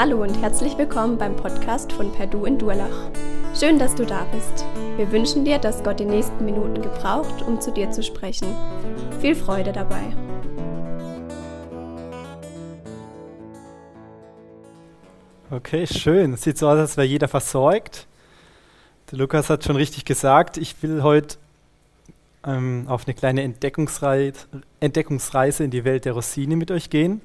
Hallo 0.00 0.22
und 0.22 0.40
herzlich 0.40 0.78
willkommen 0.78 1.18
beim 1.18 1.34
Podcast 1.34 1.92
von 1.92 2.12
Perdu 2.12 2.44
in 2.44 2.56
Durlach. 2.56 3.10
Schön, 3.58 3.80
dass 3.80 3.96
du 3.96 4.06
da 4.06 4.24
bist. 4.26 4.64
Wir 4.96 5.10
wünschen 5.10 5.44
dir, 5.44 5.58
dass 5.58 5.82
Gott 5.82 5.98
die 5.98 6.04
nächsten 6.04 6.44
Minuten 6.44 6.80
gebraucht, 6.80 7.42
um 7.42 7.60
zu 7.60 7.72
dir 7.72 7.90
zu 7.90 8.04
sprechen. 8.04 8.54
Viel 9.20 9.34
Freude 9.34 9.72
dabei. 9.72 10.04
Okay, 15.50 15.84
schön. 15.88 16.36
Sieht 16.36 16.58
so 16.58 16.68
aus, 16.68 16.78
als 16.78 16.96
wäre 16.96 17.08
jeder 17.08 17.26
versorgt. 17.26 18.06
Der 19.10 19.18
Lukas 19.18 19.50
hat 19.50 19.64
schon 19.64 19.74
richtig 19.74 20.04
gesagt, 20.04 20.58
ich 20.58 20.80
will 20.80 21.02
heute 21.02 21.38
ähm, 22.46 22.84
auf 22.86 23.04
eine 23.08 23.14
kleine 23.14 23.42
Entdeckungsreise, 23.42 24.46
Entdeckungsreise 24.78 25.64
in 25.64 25.72
die 25.72 25.84
Welt 25.84 26.04
der 26.04 26.12
Rosine 26.12 26.54
mit 26.54 26.70
euch 26.70 26.88
gehen 26.88 27.20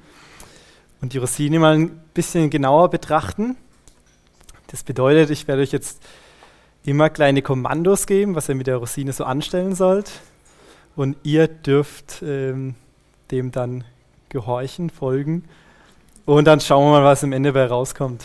und 1.04 1.12
die 1.12 1.18
Rosine 1.18 1.60
mal 1.60 1.76
ein 1.76 2.00
bisschen 2.14 2.50
genauer 2.50 2.90
betrachten. 2.90 3.58
Das 4.68 4.84
bedeutet, 4.84 5.32
ich 5.32 5.50
werde 5.50 5.62
euch 5.62 5.74
jetzt 5.74 6.02
immer 6.86 7.10
kleine 7.10 7.42
Kommandos 7.42 8.08
geben, 8.08 8.36
was 8.36 8.48
ihr 8.48 8.56
mit 8.56 8.68
der 8.68 8.78
Rosine 8.78 9.12
so 9.12 9.26
anstellen 9.26 9.76
sollt. 9.76 10.10
Und 10.96 11.18
ihr 11.24 11.50
dürft 11.50 12.24
ähm, 12.26 12.76
dem 13.32 13.52
dann 13.52 13.84
gehorchen, 14.30 14.90
folgen. 14.90 15.44
Und 16.24 16.46
dann 16.46 16.62
schauen 16.62 16.86
wir 16.86 17.02
mal, 17.02 17.04
was 17.04 17.22
am 17.22 17.34
Ende 17.34 17.52
bei 17.52 17.66
rauskommt. 17.66 18.24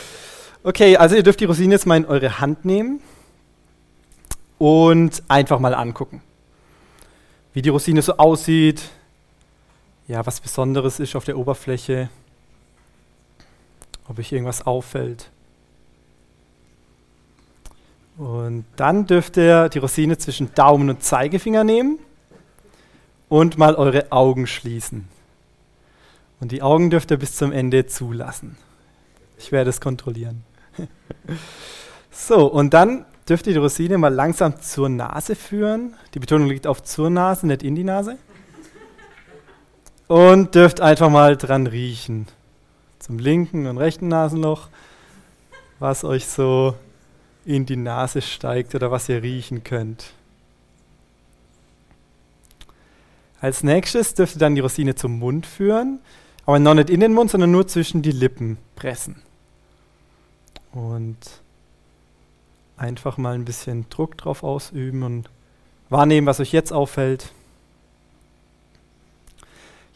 okay, 0.62 0.96
also 0.96 1.16
ihr 1.16 1.22
dürft 1.22 1.40
die 1.40 1.44
Rosine 1.44 1.74
jetzt 1.74 1.84
mal 1.84 1.98
in 1.98 2.06
eure 2.06 2.40
Hand 2.40 2.64
nehmen 2.64 3.00
und 4.56 5.22
einfach 5.28 5.58
mal 5.58 5.74
angucken. 5.74 6.22
Wie 7.52 7.60
die 7.60 7.68
Rosine 7.68 8.00
so 8.00 8.16
aussieht, 8.16 8.84
ja, 10.08 10.24
was 10.24 10.40
Besonderes 10.40 11.00
ist 11.00 11.16
auf 11.16 11.24
der 11.24 11.38
Oberfläche, 11.38 12.08
ob 14.08 14.18
euch 14.18 14.32
irgendwas 14.32 14.66
auffällt. 14.66 15.30
Und 18.16 18.64
dann 18.76 19.06
dürft 19.06 19.36
ihr 19.36 19.68
die 19.68 19.78
Rosine 19.78 20.16
zwischen 20.16 20.54
Daumen 20.54 20.88
und 20.88 21.02
Zeigefinger 21.02 21.64
nehmen 21.64 21.98
und 23.28 23.58
mal 23.58 23.74
eure 23.74 24.10
Augen 24.12 24.46
schließen. 24.46 25.08
Und 26.40 26.52
die 26.52 26.62
Augen 26.62 26.90
dürft 26.90 27.10
ihr 27.10 27.18
bis 27.18 27.36
zum 27.36 27.52
Ende 27.52 27.86
zulassen. 27.86 28.56
Ich 29.38 29.52
werde 29.52 29.70
es 29.70 29.80
kontrollieren. 29.80 30.44
so, 32.10 32.46
und 32.46 32.72
dann 32.72 33.04
dürft 33.28 33.46
ihr 33.46 33.54
die 33.54 33.58
Rosine 33.58 33.98
mal 33.98 34.14
langsam 34.14 34.60
zur 34.60 34.88
Nase 34.88 35.34
führen. 35.34 35.94
Die 36.14 36.18
Betonung 36.18 36.48
liegt 36.48 36.66
auf 36.66 36.82
zur 36.82 37.10
Nase, 37.10 37.46
nicht 37.46 37.62
in 37.62 37.74
die 37.74 37.84
Nase. 37.84 38.18
Und 40.08 40.54
dürft 40.54 40.80
einfach 40.80 41.10
mal 41.10 41.36
dran 41.36 41.66
riechen. 41.66 42.26
Zum 42.98 43.18
linken 43.18 43.66
und 43.66 43.78
rechten 43.78 44.08
Nasenloch, 44.08 44.68
was 45.78 46.04
euch 46.04 46.26
so 46.26 46.74
in 47.44 47.66
die 47.66 47.76
Nase 47.76 48.22
steigt 48.22 48.74
oder 48.74 48.90
was 48.90 49.08
ihr 49.08 49.22
riechen 49.22 49.64
könnt. 49.64 50.12
Als 53.40 53.62
nächstes 53.62 54.14
dürft 54.14 54.36
ihr 54.36 54.40
dann 54.40 54.54
die 54.54 54.60
Rosine 54.60 54.94
zum 54.94 55.18
Mund 55.18 55.46
führen, 55.46 56.00
aber 56.46 56.58
noch 56.58 56.74
nicht 56.74 56.90
in 56.90 57.00
den 57.00 57.12
Mund, 57.12 57.30
sondern 57.30 57.50
nur 57.50 57.66
zwischen 57.66 58.02
die 58.02 58.12
Lippen 58.12 58.58
pressen. 58.74 59.22
Und 60.72 61.16
einfach 62.76 63.18
mal 63.18 63.34
ein 63.34 63.44
bisschen 63.44 63.88
Druck 63.90 64.16
drauf 64.16 64.42
ausüben 64.42 65.02
und 65.02 65.30
wahrnehmen, 65.88 66.26
was 66.26 66.40
euch 66.40 66.52
jetzt 66.52 66.72
auffällt. 66.72 67.32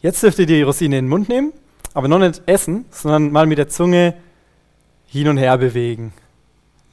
Jetzt 0.01 0.23
dürft 0.23 0.39
ihr 0.39 0.47
die 0.47 0.63
Rosine 0.63 0.97
in 0.97 1.05
den 1.05 1.09
Mund 1.09 1.29
nehmen, 1.29 1.53
aber 1.93 2.07
noch 2.07 2.19
nicht 2.19 2.41
essen, 2.47 2.85
sondern 2.89 3.31
mal 3.31 3.45
mit 3.45 3.59
der 3.59 3.69
Zunge 3.69 4.15
hin 5.05 5.27
und 5.27 5.37
her 5.37 5.57
bewegen. 5.57 6.13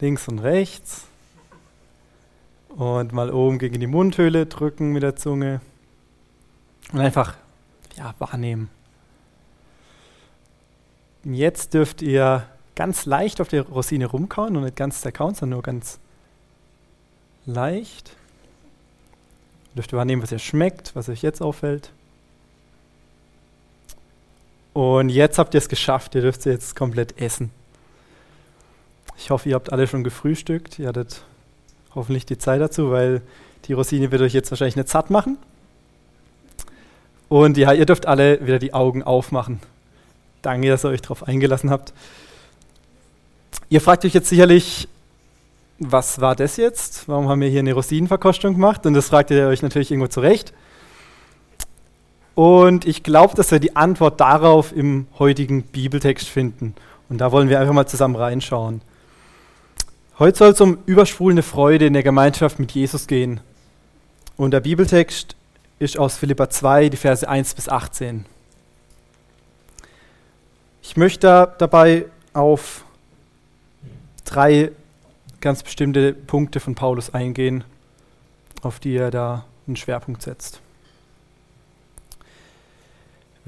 Links 0.01 0.29
und 0.29 0.41
rechts. 0.41 1.07
Und 2.69 3.13
mal 3.13 3.33
oben 3.33 3.59
gegen 3.59 3.81
die 3.81 3.87
Mundhöhle 3.87 4.47
drücken 4.47 4.93
mit 4.93 5.03
der 5.03 5.17
Zunge. 5.17 5.61
Und 6.93 7.01
einfach 7.01 7.35
ja, 7.97 8.15
wahrnehmen. 8.19 8.69
Jetzt 11.25 11.75
dürft 11.75 12.03
ihr 12.03 12.47
ganz 12.75 13.07
leicht 13.07 13.41
auf 13.41 13.49
der 13.49 13.63
Rosine 13.63 14.07
rumkauen 14.07 14.57
und 14.57 14.65
nicht 14.65 14.77
ganz 14.77 15.01
zerkauen, 15.01 15.35
sondern 15.35 15.57
nur 15.57 15.63
ganz 15.63 15.99
leicht. 17.45 18.15
Dürft 19.75 19.93
ihr 19.93 19.97
wahrnehmen, 19.97 20.23
was 20.23 20.33
ihr 20.33 20.39
schmeckt, 20.39 20.95
was 20.95 21.09
euch 21.09 21.23
jetzt 21.23 21.41
auffällt. 21.41 21.91
Und 24.73 25.09
jetzt 25.09 25.39
habt 25.39 25.55
ihr 25.55 25.59
es 25.59 25.69
geschafft, 25.69 26.15
ihr 26.15 26.21
dürft 26.21 26.43
sie 26.43 26.51
jetzt 26.51 26.77
komplett 26.77 27.21
essen. 27.21 27.51
Ich 29.17 29.31
hoffe, 29.31 29.49
ihr 29.49 29.55
habt 29.57 29.73
alle 29.73 29.87
schon 29.87 30.05
gefrühstückt. 30.05 30.79
Ihr 30.79 30.89
hattet 30.89 31.23
hoffentlich 31.95 32.25
die 32.27 32.39
Zeit 32.39 32.61
dazu, 32.61 32.91
weil 32.91 33.21
die 33.65 33.73
Rosine 33.73 34.11
wird 34.13 34.23
euch 34.23 34.33
jetzt 34.33 34.51
wahrscheinlich 34.51 34.77
nicht 34.77 34.89
satt 34.89 35.11
machen. 35.11 35.37
Und 37.29 37.57
ja, 37.57 37.73
ihr 37.73 37.85
dürft 37.85 38.07
alle 38.07 38.45
wieder 38.47 38.59
die 38.59 38.73
Augen 38.73 39.03
aufmachen. 39.03 39.61
Danke, 40.43 40.69
dass 40.69 40.85
ihr 40.85 40.91
euch 40.91 41.03
darauf 41.03 41.27
eingelassen 41.27 41.71
habt. 41.71 41.93
Ihr 43.69 43.81
fragt 43.81 44.05
euch 44.05 44.15
jetzt 44.15 44.29
sicherlich, 44.29 44.89
was 45.79 46.21
war 46.21 46.35
das 46.35 46.57
jetzt? 46.57 47.09
Warum 47.09 47.29
haben 47.29 47.41
wir 47.41 47.49
hier 47.49 47.61
eine 47.61 47.73
Rosinenverkostung 47.73 48.55
gemacht? 48.55 48.87
Und 48.87 48.95
das 48.95 49.09
fragt 49.09 49.31
ihr 49.31 49.47
euch 49.49 49.63
natürlich 49.63 49.91
irgendwo 49.91 50.09
zurecht. 50.09 50.53
Und 52.39 52.87
ich 52.87 53.03
glaube, 53.03 53.35
dass 53.35 53.51
wir 53.51 53.59
die 53.59 53.75
Antwort 53.75 54.21
darauf 54.21 54.71
im 54.71 55.09
heutigen 55.19 55.65
Bibeltext 55.65 56.29
finden. 56.29 56.77
Und 57.09 57.19
da 57.19 57.33
wollen 57.33 57.49
wir 57.49 57.59
einfach 57.59 57.75
mal 57.75 57.89
zusammen 57.89 58.15
reinschauen. 58.15 58.81
Heute 60.21 60.39
soll 60.39 60.51
es 60.51 60.61
um 60.61 60.79
übersprudelnde 60.87 61.43
Freude 61.43 61.87
in 61.87 61.95
der 61.95 62.05
Gemeinschaft 62.05 62.61
mit 62.61 62.71
Jesus 62.71 63.09
gehen. 63.09 63.41
Und 64.37 64.53
der 64.53 64.61
Bibeltext 64.61 65.35
ist 65.81 65.99
aus 65.99 66.17
Philippa 66.17 66.49
2, 66.49 66.91
die 66.91 66.97
Verse 66.97 67.29
1 67.29 67.55
bis 67.55 67.69
18. 67.69 68.25
Ich 70.81 70.97
möchte 70.97 71.53
dabei 71.59 72.07
auf 72.35 72.85
drei 74.25 74.71
ganz 75.41 75.65
bestimmte 75.65 76.13
Punkte 76.13 76.61
von 76.61 76.77
Paulus 76.77 77.13
eingehen, 77.13 77.65
auf 78.63 78.79
die 78.79 78.95
er 78.95 79.11
da 79.11 79.45
einen 79.67 79.75
Schwerpunkt 79.75 80.23
setzt. 80.23 80.61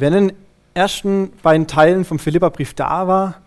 Wer 0.00 0.08
in 0.08 0.28
den 0.28 0.36
ersten 0.72 1.30
beiden 1.42 1.66
Teilen 1.66 2.06
vom 2.06 2.18
Philipperbrief 2.18 2.72
da 2.72 3.06
war, 3.06 3.42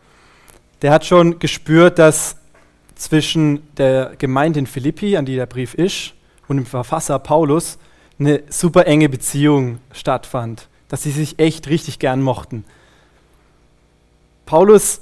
der 0.83 0.91
hat 0.91 1.03
schon 1.03 1.39
gespürt, 1.39 1.97
dass 1.97 2.35
zwischen 2.93 3.63
der 3.75 4.13
Gemeinde 4.19 4.59
in 4.59 4.67
Philippi, 4.67 5.17
an 5.17 5.25
die 5.25 5.35
der 5.35 5.47
Brief 5.47 5.73
ist, 5.73 6.13
und 6.47 6.57
dem 6.57 6.67
Verfasser 6.67 7.17
Paulus 7.17 7.79
eine 8.19 8.43
super 8.49 8.85
enge 8.85 9.09
Beziehung 9.09 9.79
stattfand, 9.93 10.67
dass 10.89 11.01
sie 11.01 11.09
sich 11.09 11.39
echt 11.39 11.69
richtig 11.69 11.97
gern 11.97 12.21
mochten. 12.21 12.65
Paulus 14.45 15.01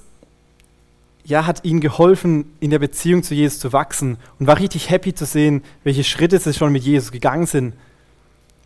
ja, 1.25 1.45
hat 1.45 1.65
ihnen 1.65 1.81
geholfen, 1.81 2.53
in 2.61 2.69
der 2.69 2.79
Beziehung 2.79 3.23
zu 3.23 3.35
Jesus 3.35 3.59
zu 3.59 3.73
wachsen 3.73 4.15
und 4.39 4.47
war 4.47 4.57
richtig 4.57 4.89
happy 4.89 5.13
zu 5.13 5.25
sehen, 5.25 5.63
welche 5.83 6.05
Schritte 6.05 6.39
sie 6.39 6.53
schon 6.53 6.71
mit 6.71 6.83
Jesus 6.83 7.11
gegangen 7.11 7.45
sind, 7.45 7.73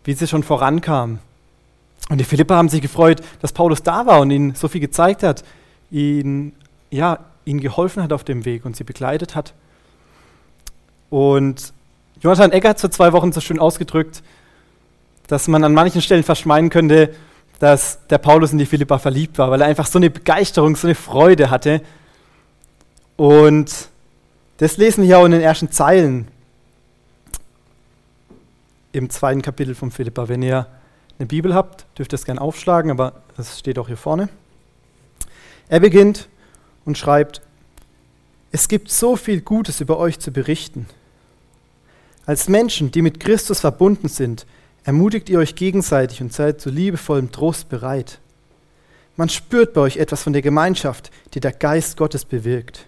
wie 0.03 0.13
sie 0.13 0.27
schon 0.27 0.43
vorankamen. 0.43 1.17
Und 2.09 2.19
die 2.19 2.23
Philipper 2.23 2.55
haben 2.55 2.69
sich 2.69 2.81
gefreut, 2.81 3.21
dass 3.41 3.51
Paulus 3.51 3.81
da 3.81 4.05
war 4.05 4.19
und 4.19 4.29
ihnen 4.31 4.53
so 4.53 4.67
viel 4.67 4.81
gezeigt 4.81 5.23
hat, 5.23 5.43
ihnen, 5.89 6.53
ja, 6.91 7.19
ihnen 7.45 7.59
geholfen 7.59 8.03
hat 8.03 8.13
auf 8.13 8.23
dem 8.23 8.45
Weg 8.45 8.65
und 8.65 8.75
sie 8.75 8.83
begleitet 8.83 9.35
hat. 9.35 9.53
Und 11.09 11.73
Jonathan 12.21 12.51
Egger 12.51 12.69
hat 12.69 12.79
vor 12.79 12.91
zwei 12.91 13.13
Wochen 13.13 13.31
so 13.31 13.41
schön 13.41 13.59
ausgedrückt, 13.59 14.23
dass 15.27 15.47
man 15.47 15.63
an 15.63 15.73
manchen 15.73 16.01
Stellen 16.01 16.23
fast 16.23 16.43
könnte, 16.43 17.13
dass 17.59 18.05
der 18.07 18.17
Paulus 18.17 18.51
in 18.51 18.57
die 18.57 18.65
Philippa 18.65 18.99
verliebt 18.99 19.37
war, 19.37 19.49
weil 19.49 19.61
er 19.61 19.67
einfach 19.67 19.87
so 19.87 19.97
eine 19.97 20.09
Begeisterung, 20.09 20.75
so 20.75 20.87
eine 20.87 20.95
Freude 20.95 21.49
hatte. 21.49 21.81
Und 23.15 23.89
das 24.57 24.77
lesen 24.77 25.03
wir 25.03 25.17
auch 25.17 25.25
in 25.25 25.31
den 25.31 25.41
ersten 25.41 25.71
Zeilen 25.71 26.27
im 28.91 29.09
zweiten 29.09 29.41
Kapitel 29.41 29.75
von 29.75 29.91
Philippa. 29.91 30.27
Wenn 30.27 30.41
ihr 30.41 30.67
eine 31.17 31.27
Bibel 31.27 31.53
habt, 31.53 31.85
dürft 31.97 32.13
ihr 32.13 32.15
es 32.15 32.25
gerne 32.25 32.41
aufschlagen, 32.41 32.91
aber 32.91 33.21
es 33.37 33.59
steht 33.59 33.79
auch 33.79 33.87
hier 33.87 33.97
vorne. 33.97 34.29
Er 35.69 35.79
beginnt 35.79 36.27
und 36.85 36.97
schreibt, 36.97 37.41
es 38.51 38.67
gibt 38.67 38.89
so 38.89 39.15
viel 39.15 39.41
Gutes 39.41 39.81
über 39.81 39.97
euch 39.97 40.19
zu 40.19 40.31
berichten. 40.31 40.87
Als 42.25 42.47
Menschen, 42.47 42.91
die 42.91 43.01
mit 43.01 43.19
Christus 43.19 43.59
verbunden 43.59 44.07
sind, 44.07 44.45
ermutigt 44.83 45.29
ihr 45.29 45.39
euch 45.39 45.55
gegenseitig 45.55 46.21
und 46.21 46.33
seid 46.33 46.61
zu 46.61 46.69
liebevollem 46.69 47.31
Trost 47.31 47.69
bereit. 47.69 48.19
Man 49.15 49.29
spürt 49.29 49.73
bei 49.73 49.81
euch 49.81 49.97
etwas 49.97 50.23
von 50.23 50.33
der 50.33 50.41
Gemeinschaft, 50.41 51.11
die 51.33 51.39
der 51.39 51.53
Geist 51.53 51.97
Gottes 51.97 52.25
bewirkt. 52.25 52.85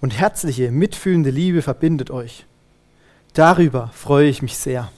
Und 0.00 0.18
herzliche, 0.18 0.70
mitfühlende 0.70 1.30
Liebe 1.30 1.62
verbindet 1.62 2.10
euch. 2.10 2.44
Darüber 3.34 3.90
freue 3.94 4.28
ich 4.28 4.42
mich 4.42 4.56
sehr. 4.56 4.90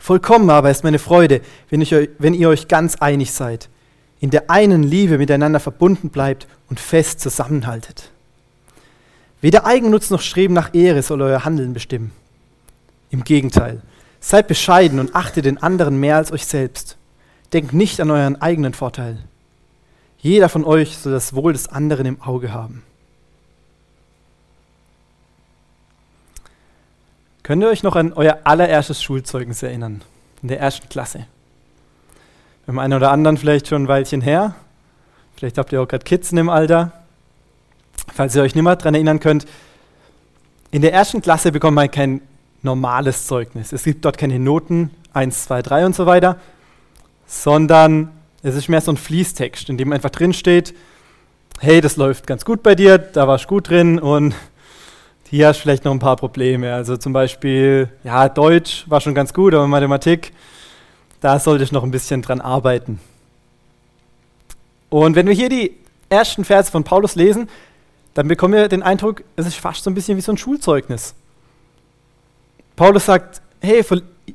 Vollkommen 0.00 0.50
aber 0.50 0.70
ist 0.70 0.82
meine 0.82 0.98
Freude, 0.98 1.42
wenn, 1.68 1.82
ich, 1.82 1.94
wenn 2.18 2.34
ihr 2.34 2.48
euch 2.48 2.66
ganz 2.66 2.96
einig 2.96 3.32
seid. 3.32 3.68
in 4.20 4.30
der 4.30 4.50
einen 4.50 4.82
Liebe 4.82 5.16
miteinander 5.16 5.60
verbunden 5.60 6.10
bleibt 6.10 6.46
und 6.68 6.78
fest 6.78 7.20
zusammenhaltet. 7.20 8.10
Weder 9.40 9.64
Eigennutz 9.64 10.10
noch 10.10 10.20
Streben 10.20 10.52
nach 10.52 10.74
Ehre 10.74 11.02
soll 11.02 11.22
euer 11.22 11.44
Handeln 11.46 11.72
bestimmen. 11.72 12.12
Im 13.10 13.24
Gegenteil, 13.24 13.80
seid 14.20 14.46
bescheiden 14.46 15.00
und 15.00 15.16
achtet 15.16 15.46
den 15.46 15.62
anderen 15.62 15.98
mehr 15.98 16.16
als 16.16 16.32
euch 16.32 16.44
selbst. 16.44 16.98
Denkt 17.54 17.72
nicht 17.72 18.00
an 18.00 18.10
euren 18.10 18.40
eigenen 18.40 18.74
Vorteil. 18.74 19.18
Jeder 20.18 20.50
von 20.50 20.64
euch 20.64 20.98
soll 20.98 21.12
das 21.12 21.34
Wohl 21.34 21.54
des 21.54 21.68
anderen 21.68 22.04
im 22.04 22.20
Auge 22.20 22.52
haben. 22.52 22.82
Könnt 27.42 27.62
ihr 27.62 27.68
euch 27.68 27.82
noch 27.82 27.96
an 27.96 28.12
euer 28.12 28.38
allererstes 28.44 29.02
Schulzeugnis 29.02 29.62
erinnern? 29.62 30.02
In 30.42 30.48
der 30.48 30.60
ersten 30.60 30.88
Klasse. 30.88 31.26
Beim 32.66 32.78
einen 32.78 32.94
oder 32.94 33.10
anderen 33.10 33.36
vielleicht 33.36 33.68
schon 33.68 33.84
ein 33.84 33.88
Weilchen 33.88 34.20
her. 34.20 34.54
Vielleicht 35.36 35.58
habt 35.58 35.72
ihr 35.72 35.80
auch 35.80 35.88
gerade 35.88 36.04
Kids 36.04 36.30
in 36.30 36.36
dem 36.36 36.48
Alter. 36.48 36.92
Falls 38.14 38.34
ihr 38.36 38.42
euch 38.42 38.54
nicht 38.54 38.64
mehr 38.64 38.76
daran 38.76 38.94
erinnern 38.94 39.20
könnt, 39.20 39.46
in 40.70 40.82
der 40.82 40.92
ersten 40.92 41.20
Klasse 41.20 41.50
bekommt 41.50 41.74
man 41.74 41.90
kein 41.90 42.20
normales 42.62 43.26
Zeugnis. 43.26 43.72
Es 43.72 43.84
gibt 43.84 44.04
dort 44.04 44.18
keine 44.18 44.38
Noten 44.38 44.90
1, 45.14 45.44
2, 45.44 45.62
3 45.62 45.86
und 45.86 45.96
so 45.96 46.06
weiter, 46.06 46.36
sondern 47.26 48.10
es 48.42 48.54
ist 48.54 48.68
mehr 48.68 48.80
so 48.80 48.92
ein 48.92 48.96
Fließtext, 48.96 49.68
in 49.68 49.78
dem 49.78 49.92
einfach 49.92 50.10
drin 50.10 50.32
steht, 50.32 50.74
hey, 51.58 51.80
das 51.80 51.96
läuft 51.96 52.26
ganz 52.26 52.44
gut 52.44 52.62
bei 52.62 52.74
dir, 52.74 52.98
da 52.98 53.26
warst 53.26 53.44
du 53.44 53.48
gut 53.48 53.68
drin 53.68 53.98
und 53.98 54.34
hier 55.30 55.46
hast 55.46 55.58
du 55.58 55.62
vielleicht 55.62 55.84
noch 55.84 55.92
ein 55.92 56.00
paar 56.00 56.16
Probleme. 56.16 56.74
Also 56.74 56.96
zum 56.96 57.12
Beispiel, 57.12 57.88
ja, 58.02 58.28
Deutsch 58.28 58.84
war 58.88 59.00
schon 59.00 59.14
ganz 59.14 59.32
gut, 59.32 59.54
aber 59.54 59.68
Mathematik, 59.68 60.32
da 61.20 61.38
sollte 61.38 61.62
ich 61.62 61.70
noch 61.70 61.84
ein 61.84 61.92
bisschen 61.92 62.20
dran 62.20 62.40
arbeiten. 62.40 62.98
Und 64.88 65.14
wenn 65.14 65.28
wir 65.28 65.34
hier 65.34 65.48
die 65.48 65.76
ersten 66.08 66.44
Verse 66.44 66.70
von 66.72 66.82
Paulus 66.82 67.14
lesen, 67.14 67.48
dann 68.14 68.26
bekommen 68.26 68.54
wir 68.54 68.66
den 68.66 68.82
Eindruck, 68.82 69.22
es 69.36 69.46
ist 69.46 69.54
fast 69.54 69.84
so 69.84 69.90
ein 69.90 69.94
bisschen 69.94 70.16
wie 70.16 70.20
so 70.20 70.32
ein 70.32 70.36
Schulzeugnis. 70.36 71.14
Paulus 72.74 73.06
sagt, 73.06 73.40
hey, 73.60 73.84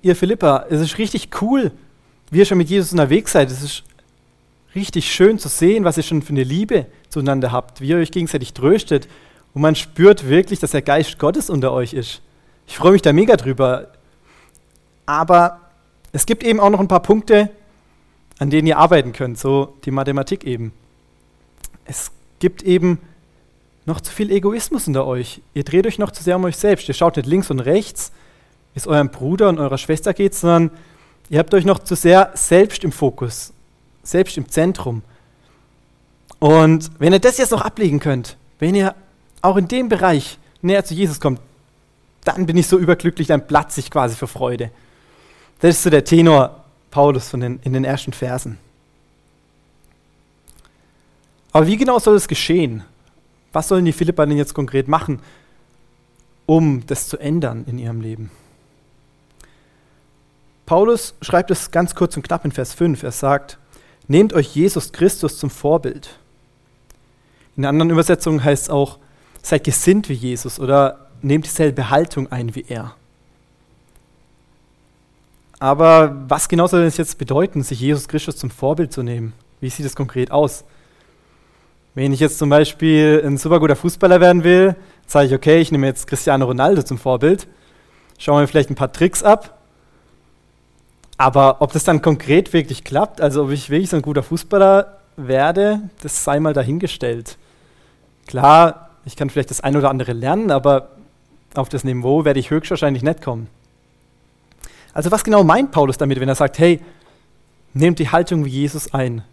ihr 0.01 0.15
Philippa, 0.15 0.65
es 0.69 0.79
ist 0.79 0.97
richtig 0.97 1.29
cool, 1.41 1.71
wie 2.31 2.39
ihr 2.39 2.45
schon 2.45 2.57
mit 2.57 2.69
Jesus 2.69 2.93
unterwegs 2.93 3.33
seid. 3.33 3.51
Es 3.51 3.61
ist 3.61 3.83
richtig 4.75 5.13
schön 5.13 5.39
zu 5.39 5.49
sehen, 5.49 5.83
was 5.83 5.97
ihr 5.97 6.03
schon 6.03 6.21
für 6.21 6.29
eine 6.29 6.43
Liebe 6.43 6.85
zueinander 7.09 7.51
habt, 7.51 7.81
wie 7.81 7.89
ihr 7.89 7.97
euch 7.97 8.11
gegenseitig 8.11 8.53
tröstet. 8.53 9.09
Und 9.55 9.61
man 9.61 9.73
spürt 9.73 10.27
wirklich, 10.27 10.59
dass 10.59 10.71
der 10.71 10.81
Geist 10.81 11.17
Gottes 11.17 11.49
unter 11.49 11.71
euch 11.71 11.93
ist. 11.93 12.21
Ich 12.67 12.77
freue 12.77 12.91
mich 12.91 13.01
da 13.01 13.13
mega 13.13 13.37
drüber. 13.37 13.87
Aber 15.05 15.61
es 16.11 16.25
gibt 16.25 16.43
eben 16.43 16.59
auch 16.59 16.69
noch 16.69 16.81
ein 16.81 16.89
paar 16.89 17.01
Punkte, 17.01 17.49
an 18.37 18.49
denen 18.49 18.67
ihr 18.67 18.77
arbeiten 18.77 19.13
könnt, 19.13 19.39
so 19.39 19.73
die 19.85 19.91
Mathematik 19.91 20.43
eben. 20.43 20.73
Es 21.85 22.11
gibt 22.39 22.63
eben 22.63 22.99
noch 23.85 24.01
zu 24.01 24.11
viel 24.11 24.29
Egoismus 24.29 24.87
unter 24.87 25.07
euch. 25.07 25.41
Ihr 25.53 25.63
dreht 25.63 25.87
euch 25.87 25.99
noch 25.99 26.11
zu 26.11 26.21
sehr 26.21 26.35
um 26.35 26.43
euch 26.43 26.57
selbst. 26.57 26.89
Ihr 26.89 26.93
schaut 26.93 27.15
nicht 27.15 27.27
links 27.27 27.49
und 27.49 27.61
rechts, 27.61 28.11
wie 28.73 28.79
es 28.79 28.87
eurem 28.87 29.09
Bruder 29.09 29.47
und 29.47 29.59
eurer 29.59 29.77
Schwester 29.77 30.13
geht, 30.13 30.35
sondern 30.35 30.71
ihr 31.29 31.39
habt 31.39 31.53
euch 31.53 31.63
noch 31.63 31.79
zu 31.79 31.95
sehr 31.95 32.31
selbst 32.33 32.83
im 32.83 32.91
Fokus, 32.91 33.53
selbst 34.03 34.37
im 34.37 34.49
Zentrum. 34.49 35.01
Und 36.39 36.91
wenn 36.99 37.13
ihr 37.13 37.19
das 37.19 37.37
jetzt 37.37 37.51
noch 37.51 37.61
ablegen 37.61 38.01
könnt, 38.01 38.35
wenn 38.59 38.75
ihr 38.75 38.95
auch 39.45 39.57
in 39.57 39.67
dem 39.67 39.89
Bereich 39.89 40.39
näher 40.61 40.83
zu 40.83 40.93
Jesus 40.93 41.19
kommt, 41.19 41.39
dann 42.23 42.45
bin 42.45 42.57
ich 42.57 42.67
so 42.67 42.77
überglücklich, 42.79 43.27
dann 43.27 43.45
platze 43.45 43.79
ich 43.79 43.91
quasi 43.91 44.15
für 44.15 44.27
Freude. 44.27 44.71
Das 45.59 45.75
ist 45.75 45.83
so 45.83 45.89
der 45.89 46.03
Tenor 46.03 46.63
Paulus 46.89 47.29
den, 47.31 47.59
in 47.63 47.73
den 47.73 47.85
ersten 47.85 48.11
Versen. 48.11 48.57
Aber 51.51 51.67
wie 51.67 51.77
genau 51.77 51.99
soll 51.99 52.15
das 52.15 52.27
geschehen? 52.27 52.83
Was 53.53 53.67
sollen 53.67 53.85
die 53.85 53.93
Philippa 53.93 54.25
denn 54.25 54.37
jetzt 54.37 54.53
konkret 54.53 54.87
machen, 54.87 55.21
um 56.45 56.85
das 56.85 57.07
zu 57.07 57.17
ändern 57.17 57.63
in 57.67 57.77
ihrem 57.77 58.01
Leben? 58.01 58.31
Paulus 60.65 61.13
schreibt 61.21 61.51
es 61.51 61.69
ganz 61.69 61.93
kurz 61.93 62.17
und 62.17 62.23
knapp 62.23 62.43
in 62.43 62.51
Vers 62.51 62.73
5. 62.73 63.03
Er 63.03 63.11
sagt, 63.11 63.59
nehmt 64.07 64.33
euch 64.33 64.55
Jesus 64.55 64.91
Christus 64.91 65.37
zum 65.37 65.51
Vorbild. 65.51 66.17
In 67.55 67.65
anderen 67.65 67.91
Übersetzungen 67.91 68.43
heißt 68.43 68.63
es 68.63 68.69
auch, 68.69 68.97
seid 69.45 69.63
gesinnt 69.63 70.09
wie 70.09 70.13
Jesus 70.13 70.59
oder 70.59 71.07
nehmt 71.21 71.45
dieselbe 71.45 71.89
Haltung 71.89 72.31
ein 72.31 72.55
wie 72.55 72.65
er. 72.67 72.95
Aber 75.59 76.23
was 76.27 76.49
genau 76.49 76.67
soll 76.67 76.83
das 76.83 76.97
jetzt 76.97 77.17
bedeuten, 77.17 77.63
sich 77.63 77.79
Jesus 77.79 78.07
Christus 78.07 78.37
zum 78.37 78.49
Vorbild 78.49 78.91
zu 78.91 79.03
nehmen? 79.03 79.33
Wie 79.61 79.69
sieht 79.69 79.85
es 79.85 79.95
konkret 79.95 80.31
aus? 80.31 80.65
Wenn 81.93 82.11
ich 82.11 82.19
jetzt 82.19 82.39
zum 82.39 82.49
Beispiel 82.49 83.21
ein 83.25 83.37
super 83.37 83.59
guter 83.59 83.75
Fußballer 83.75 84.19
werden 84.19 84.43
will, 84.43 84.75
sage 85.07 85.27
ich, 85.27 85.33
okay, 85.33 85.59
ich 85.61 85.71
nehme 85.71 85.87
jetzt 85.87 86.07
Cristiano 86.07 86.45
Ronaldo 86.45 86.83
zum 86.83 86.97
Vorbild, 86.97 87.47
schaue 88.17 88.41
mir 88.41 88.47
vielleicht 88.47 88.69
ein 88.69 88.75
paar 88.75 88.91
Tricks 88.91 89.23
ab. 89.23 89.59
Aber 91.17 91.61
ob 91.61 91.71
das 91.71 91.85
dann 91.85 92.01
konkret 92.01 92.51
wirklich 92.51 92.83
klappt, 92.83 93.21
also 93.21 93.45
ob 93.45 93.51
ich 93.51 93.69
wirklich 93.69 93.91
so 93.91 93.95
ein 93.95 94.01
guter 94.01 94.23
Fußballer 94.23 94.97
werde, 95.15 95.89
das 96.01 96.25
sei 96.25 96.41
mal 96.41 96.53
dahingestellt. 96.53 97.37
Klar, 98.27 98.84
ich 99.05 99.15
kann 99.15 99.29
vielleicht 99.29 99.51
das 99.51 99.61
ein 99.61 99.75
oder 99.75 99.89
andere 99.89 100.13
lernen, 100.13 100.51
aber 100.51 100.89
auf 101.53 101.69
das 101.69 101.83
Niveau 101.83 102.25
werde 102.25 102.39
ich 102.39 102.49
höchstwahrscheinlich 102.49 103.03
nicht 103.03 103.21
kommen. 103.21 103.47
Also 104.93 105.11
was 105.11 105.23
genau 105.23 105.43
meint 105.43 105.71
Paulus 105.71 105.97
damit, 105.97 106.19
wenn 106.19 106.29
er 106.29 106.35
sagt, 106.35 106.57
hey, 106.57 106.79
nehmt 107.73 107.99
die 107.99 108.09
Haltung 108.09 108.45
wie 108.45 108.49
Jesus 108.49 108.93
ein. 108.93 109.23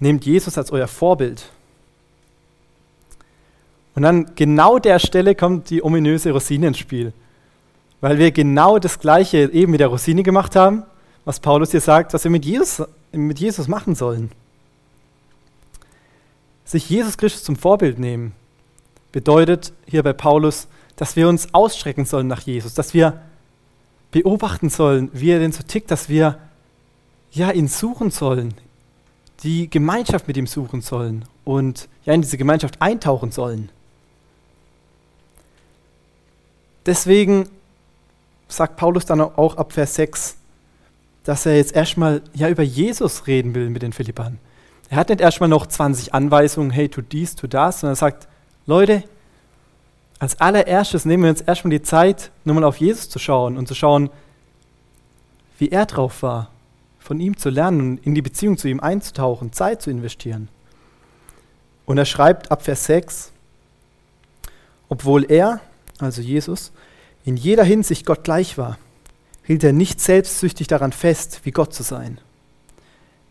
Nehmt 0.00 0.26
Jesus 0.26 0.58
als 0.58 0.70
euer 0.70 0.88
Vorbild. 0.88 1.48
Und 3.94 4.04
an 4.04 4.32
genau 4.34 4.78
der 4.78 4.98
Stelle 4.98 5.34
kommt 5.34 5.70
die 5.70 5.82
ominöse 5.82 6.32
Rosine 6.32 6.68
ins 6.68 6.78
Spiel. 6.78 7.12
Weil 8.00 8.18
wir 8.18 8.32
genau 8.32 8.78
das 8.78 8.98
Gleiche 8.98 9.50
eben 9.52 9.70
mit 9.70 9.80
der 9.80 9.88
Rosine 9.88 10.24
gemacht 10.24 10.56
haben, 10.56 10.82
was 11.24 11.40
Paulus 11.40 11.70
hier 11.70 11.80
sagt, 11.80 12.12
was 12.12 12.24
wir 12.24 12.30
mit 12.30 12.44
Jesus, 12.44 12.86
mit 13.12 13.38
Jesus 13.38 13.68
machen 13.68 13.94
sollen. 13.94 14.30
Sich 16.64 16.90
Jesus 16.90 17.16
Christus 17.16 17.44
zum 17.44 17.56
Vorbild 17.56 17.98
nehmen, 17.98 18.32
bedeutet 19.14 19.72
hier 19.86 20.02
bei 20.02 20.12
Paulus, 20.12 20.66
dass 20.96 21.14
wir 21.14 21.28
uns 21.28 21.54
ausstrecken 21.54 22.04
sollen 22.04 22.26
nach 22.26 22.40
Jesus, 22.40 22.74
dass 22.74 22.94
wir 22.94 23.22
beobachten 24.10 24.70
sollen, 24.70 25.08
wie 25.12 25.30
er 25.30 25.38
denn 25.38 25.52
so 25.52 25.62
tickt, 25.62 25.92
dass 25.92 26.08
wir 26.08 26.40
ja 27.30 27.52
ihn 27.52 27.68
suchen 27.68 28.10
sollen, 28.10 28.54
die 29.44 29.70
Gemeinschaft 29.70 30.26
mit 30.26 30.36
ihm 30.36 30.48
suchen 30.48 30.80
sollen 30.80 31.26
und 31.44 31.88
ja 32.04 32.12
in 32.12 32.22
diese 32.22 32.36
Gemeinschaft 32.36 32.82
eintauchen 32.82 33.30
sollen. 33.30 33.70
Deswegen 36.84 37.48
sagt 38.48 38.76
Paulus 38.76 39.06
dann 39.06 39.20
auch 39.20 39.56
ab 39.56 39.72
Vers 39.72 39.94
6, 39.94 40.38
dass 41.22 41.46
er 41.46 41.56
jetzt 41.56 41.76
erstmal 41.76 42.20
ja 42.34 42.48
über 42.48 42.64
Jesus 42.64 43.28
reden 43.28 43.54
will 43.54 43.70
mit 43.70 43.82
den 43.82 43.92
Philippern. 43.92 44.40
Er 44.90 44.96
hat 44.96 45.08
nicht 45.08 45.20
erstmal 45.20 45.48
noch 45.48 45.68
20 45.68 46.14
Anweisungen, 46.14 46.70
hey, 46.72 46.88
tu 46.88 47.00
dies, 47.00 47.36
tu 47.36 47.46
das, 47.46 47.80
sondern 47.80 47.92
er 47.92 47.96
sagt, 47.96 48.26
Leute, 48.66 49.04
als 50.18 50.40
allererstes 50.40 51.04
nehmen 51.04 51.24
wir 51.24 51.30
uns 51.30 51.42
erstmal 51.42 51.70
die 51.70 51.82
Zeit, 51.82 52.30
nur 52.44 52.54
mal 52.54 52.64
auf 52.64 52.78
Jesus 52.78 53.10
zu 53.10 53.18
schauen 53.18 53.58
und 53.58 53.68
zu 53.68 53.74
schauen, 53.74 54.08
wie 55.58 55.68
er 55.68 55.84
drauf 55.84 56.22
war, 56.22 56.50
von 56.98 57.20
ihm 57.20 57.36
zu 57.36 57.50
lernen 57.50 57.80
und 57.80 58.06
in 58.06 58.14
die 58.14 58.22
Beziehung 58.22 58.56
zu 58.56 58.68
ihm 58.68 58.80
einzutauchen, 58.80 59.52
Zeit 59.52 59.82
zu 59.82 59.90
investieren. 59.90 60.48
Und 61.84 61.98
er 61.98 62.06
schreibt 62.06 62.50
ab 62.50 62.62
Vers 62.62 62.86
6, 62.86 63.32
obwohl 64.88 65.30
er, 65.30 65.60
also 65.98 66.22
Jesus, 66.22 66.72
in 67.24 67.36
jeder 67.36 67.64
Hinsicht 67.64 68.06
Gott 68.06 68.24
gleich 68.24 68.56
war, 68.56 68.78
hielt 69.42 69.62
er 69.62 69.74
nicht 69.74 70.00
selbstsüchtig 70.00 70.68
daran 70.68 70.92
fest, 70.92 71.40
wie 71.44 71.50
Gott 71.50 71.74
zu 71.74 71.82
sein. 71.82 72.18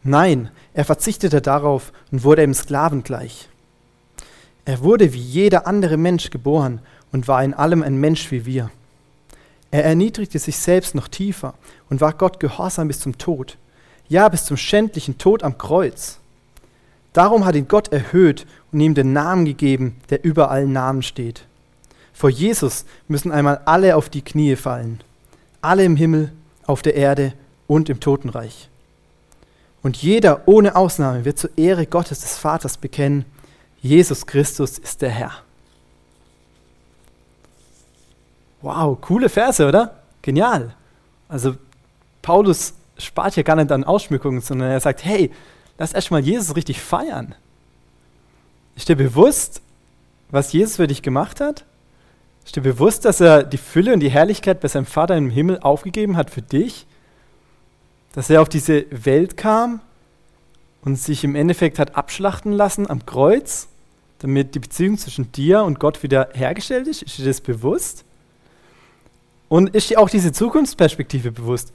Nein, 0.04 0.52
er 0.74 0.86
verzichtete 0.86 1.42
darauf 1.42 1.92
und 2.12 2.24
wurde 2.24 2.44
ihm 2.44 2.54
Sklaven 2.54 3.04
gleich. 3.04 3.50
Er 4.65 4.82
wurde 4.82 5.13
wie 5.13 5.20
jeder 5.20 5.67
andere 5.67 5.98
Mensch 5.98 6.29
geboren 6.29 6.79
und 7.12 7.27
war 7.27 7.43
in 7.43 7.53
allem 7.53 7.84
ein 7.84 7.98
Mensch 7.98 8.32
wie 8.32 8.46
wir. 8.46 8.72
Er 9.72 9.84
erniedrigte 9.84 10.39
sich 10.39 10.58
selbst 10.58 10.96
noch 10.96 11.08
tiefer 11.08 11.55
und 11.89 12.01
war 12.01 12.13
Gott 12.13 12.39
gehorsam 12.39 12.88
bis 12.88 13.00
zum 13.00 13.17
Tod, 13.17 13.58
ja 14.08 14.29
bis 14.29 14.46
zum 14.46 14.58
schändlichen 14.58 15.17
Tod 15.17 15.43
am 15.43 15.58
Kreuz. 15.58 16.20
Darum 17.12 17.46
hat 17.46 17.55
ihn 17.55 17.67
Gott 17.67 17.91
erhöht 17.91 18.46
und 18.72 18.79
ihm 18.79 18.93
den 18.93 19.13
Namen 19.13 19.46
gegeben, 19.46 19.98
der 20.10 20.24
über 20.24 20.50
allen 20.50 20.72
Namen 20.72 21.03
steht 21.03 21.46
vor 22.13 22.29
Jesus 22.29 22.86
müssen 23.08 23.32
einmal 23.32 23.60
alle 23.65 23.96
auf 23.96 24.08
die 24.08 24.22
Knie 24.22 24.55
fallen. 24.55 25.01
Alle 25.62 25.84
im 25.84 25.96
Himmel, 25.96 26.32
auf 26.65 26.82
der 26.82 26.96
Erde 26.96 27.34
und 27.67 27.89
im 27.89 28.00
Totenreich. 28.00 28.70
Und 29.82 29.98
jeder 29.98 30.48
ohne 30.48 30.75
Ausnahme 30.75 31.25
wird 31.25 31.39
zur 31.39 31.50
Ehre 31.58 31.86
Gottes 31.86 32.22
des 32.22 32.38
Vaters 32.38 32.77
bekennen, 32.77 33.25
Jesus 33.84 34.25
Christus 34.25 34.78
ist 34.78 35.02
der 35.02 35.10
Herr. 35.10 35.34
Wow, 38.62 38.98
coole 39.02 39.28
Verse, 39.28 39.68
oder? 39.68 40.00
Genial. 40.22 40.74
Also 41.28 41.58
Paulus 42.22 42.75
spart 42.98 43.34
hier 43.34 43.44
gar 43.44 43.58
nicht 43.58 43.70
an 43.74 43.84
Ausschmückungen, 43.84 44.40
sondern 44.40 44.72
er 44.72 44.80
sagt, 44.80 45.04
hey, 45.04 45.32
lass 45.78 45.92
erstmal 45.92 46.22
Jesus 46.22 46.56
richtig 46.56 46.82
feiern. 46.82 47.36
Ist 48.78 48.88
dir 48.88 48.96
bewusst, 48.96 49.62
was 50.32 50.54
Jesus 50.54 50.78
für 50.78 50.88
dich 50.88 51.02
gemacht 51.02 51.42
hat? 51.42 51.66
Ist 52.46 52.56
dir 52.56 52.62
bewusst, 52.62 53.04
dass 53.04 53.20
er 53.20 53.44
die 53.44 53.58
Fülle 53.58 53.94
und 53.94 54.00
die 54.00 54.10
Herrlichkeit 54.10 54.62
bei 54.62 54.70
seinem 54.70 54.86
Vater 54.86 55.18
im 55.18 55.30
Himmel 55.30 55.60
aufgegeben 55.60 56.16
hat 56.16 56.30
für 56.30 56.42
dich? 56.42 56.88
Dass 58.13 58.30
er 58.30 58.42
auf 58.42 58.48
diese 58.48 58.86
Welt 58.92 59.36
kam 59.36 59.82
und 60.84 60.96
sich 60.96 61.25
im 61.25 61.36
Endeffekt 61.36 61.80
hat 61.80 61.98
abschlachten 61.98 62.54
lassen 62.54 62.90
am 62.90 63.06
Kreuz, 63.06 63.68
damit 64.24 64.56
die 64.56 64.60
Beziehung 64.60 64.98
zwischen 64.98 65.32
dir 65.34 65.63
und 65.63 65.82
Gott 65.82 66.01
wieder 66.01 66.30
hergestellt 66.34 66.88
ist? 66.88 67.01
Ist 67.01 67.18
dir 67.18 67.25
das 67.25 67.42
bewusst? 67.42 68.06
Und 69.50 69.75
ist 69.75 69.89
dir 69.89 70.00
auch 70.00 70.10
diese 70.10 70.32
Zukunftsperspektive 70.32 71.34
bewusst, 71.34 71.74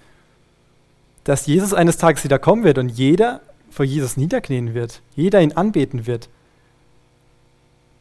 dass 1.25 1.47
Jesus 1.47 1.75
eines 1.75 1.99
Tages 1.99 2.25
wieder 2.25 2.39
kommen 2.39 2.65
wird 2.65 2.79
und 2.79 2.89
jeder 2.89 3.43
vor 3.71 3.85
Jesus 3.85 4.17
niederknien 4.17 4.73
wird, 4.73 5.03
jeder 5.15 5.43
ihn 5.43 5.53
anbeten 5.53 6.07
wird? 6.07 6.31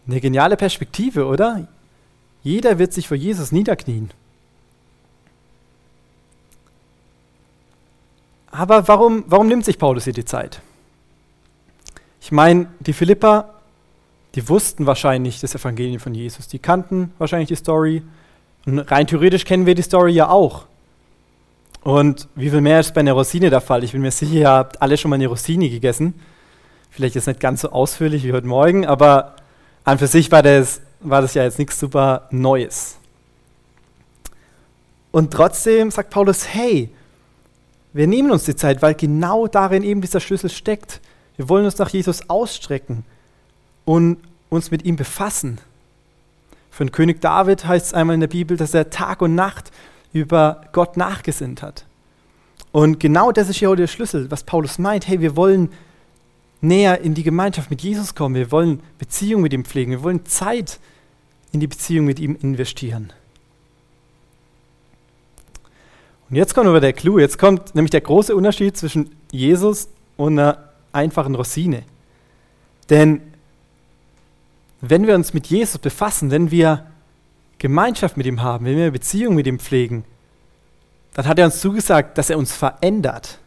Eine 0.07 0.21
geniale 0.21 0.55
Perspektive, 0.55 1.25
oder? 1.25 1.67
Jeder 2.41 2.79
wird 2.79 2.93
sich 2.93 3.09
vor 3.09 3.17
Jesus 3.17 3.51
niederknien. 3.51 4.11
Aber 8.49 8.87
warum, 8.87 9.25
warum 9.27 9.47
nimmt 9.47 9.65
sich 9.65 9.77
Paulus 9.77 10.05
hier 10.05 10.13
die 10.13 10.23
Zeit? 10.23 10.61
Ich 12.21 12.31
meine, 12.31 12.67
die 12.79 12.93
Philippa, 12.93 13.56
die 14.37 14.47
wussten 14.47 14.85
wahrscheinlich 14.85 15.39
das 15.39 15.55
Evangelium 15.55 15.99
von 15.99 16.13
Jesus. 16.13 16.47
Die 16.47 16.59
kannten 16.59 17.11
wahrscheinlich 17.17 17.47
die 17.47 17.55
Story. 17.55 18.03
Und 18.67 18.77
rein 18.79 19.07
theoretisch 19.07 19.45
kennen 19.45 19.65
wir 19.65 19.73
die 19.73 19.81
Story 19.81 20.11
ja 20.11 20.29
auch. 20.29 20.65
Und 21.81 22.27
wie 22.35 22.51
viel 22.51 22.61
mehr 22.61 22.79
ist 22.79 22.93
bei 22.93 22.99
einer 22.99 23.13
Rosine 23.13 23.49
der 23.49 23.61
Fall? 23.61 23.83
Ich 23.83 23.93
bin 23.93 24.01
mir 24.01 24.11
sicher, 24.11 24.33
ihr 24.33 24.49
habt 24.49 24.79
alle 24.79 24.95
schon 24.95 25.09
mal 25.09 25.15
eine 25.15 25.25
Rosine 25.25 25.67
gegessen. 25.71 26.13
Vielleicht 26.91 27.15
ist 27.15 27.25
nicht 27.25 27.39
ganz 27.39 27.61
so 27.61 27.71
ausführlich 27.71 28.23
wie 28.25 28.31
heute 28.31 28.45
Morgen, 28.45 28.85
aber 28.85 29.37
an 29.83 29.97
für 29.97 30.05
sich 30.05 30.31
war 30.31 30.43
das, 30.43 30.81
war 30.99 31.23
das 31.23 31.33
ja 31.33 31.41
jetzt 31.41 31.57
nichts 31.57 31.79
super 31.79 32.27
Neues. 32.29 32.97
Und 35.09 35.33
trotzdem 35.33 35.89
sagt 35.89 36.11
Paulus, 36.11 36.47
hey, 36.47 36.91
wir 37.91 38.05
nehmen 38.05 38.29
uns 38.29 38.43
die 38.43 38.55
Zeit, 38.55 38.83
weil 38.83 38.93
genau 38.93 39.47
darin 39.47 39.81
eben 39.81 40.01
dieser 40.01 40.19
Schlüssel 40.19 40.51
steckt. 40.51 41.01
Wir 41.37 41.49
wollen 41.49 41.65
uns 41.65 41.79
nach 41.79 41.89
Jesus 41.89 42.29
ausstrecken 42.29 43.03
und 43.87 44.17
uns 44.49 44.71
mit 44.71 44.85
ihm 44.85 44.95
befassen. 44.95 45.59
Den 46.79 46.91
König 46.91 47.21
David 47.21 47.65
heißt 47.65 47.87
es 47.87 47.93
einmal 47.93 48.13
in 48.13 48.19
der 48.19 48.27
Bibel, 48.27 48.55
dass 48.55 48.73
er 48.73 48.89
Tag 48.89 49.21
und 49.21 49.33
Nacht 49.33 49.71
über 50.13 50.61
Gott 50.73 50.95
nachgesinnt 50.95 51.61
hat. 51.61 51.85
Und 52.71 52.99
genau 52.99 53.31
das 53.31 53.49
ist 53.49 53.59
ja 53.59 53.69
auch 53.69 53.75
der 53.75 53.87
Schlüssel, 53.87 54.29
was 54.29 54.43
Paulus 54.43 54.77
meint. 54.77 55.07
Hey, 55.07 55.19
wir 55.19 55.35
wollen 55.35 55.69
näher 56.61 57.01
in 57.01 57.13
die 57.13 57.23
Gemeinschaft 57.23 57.69
mit 57.69 57.81
Jesus 57.81 58.13
kommen. 58.13 58.35
Wir 58.35 58.51
wollen 58.51 58.81
Beziehung 58.99 59.41
mit 59.41 59.53
ihm 59.53 59.65
pflegen. 59.65 59.91
Wir 59.91 60.03
wollen 60.03 60.25
Zeit 60.25 60.79
in 61.51 61.59
die 61.59 61.67
Beziehung 61.67 62.05
mit 62.05 62.19
ihm 62.19 62.37
investieren. 62.41 63.11
Und 66.29 66.35
jetzt 66.35 66.53
kommt 66.53 66.67
aber 66.67 66.81
der 66.81 66.93
Clou. 66.93 67.19
Jetzt 67.19 67.39
kommt 67.39 67.73
nämlich 67.73 67.91
der 67.91 68.01
große 68.01 68.35
Unterschied 68.35 68.77
zwischen 68.77 69.15
Jesus 69.31 69.89
und 70.17 70.37
einer 70.37 70.71
einfachen 70.91 71.35
Rosine. 71.35 71.83
Denn 72.89 73.21
wenn 74.81 75.07
wir 75.07 75.15
uns 75.15 75.33
mit 75.33 75.47
Jesus 75.47 75.79
befassen, 75.79 76.31
wenn 76.31 76.51
wir 76.51 76.85
Gemeinschaft 77.57 78.17
mit 78.17 78.25
ihm 78.25 78.41
haben, 78.41 78.65
wenn 78.65 78.77
wir 78.77 78.91
Beziehung 78.91 79.35
mit 79.35 79.47
ihm 79.47 79.59
pflegen, 79.59 80.03
dann 81.13 81.27
hat 81.27 81.39
er 81.39 81.45
uns 81.45 81.59
zugesagt, 81.59 82.17
dass 82.17 82.29
er 82.29 82.37
uns 82.37 82.53
verändert. 82.53 83.39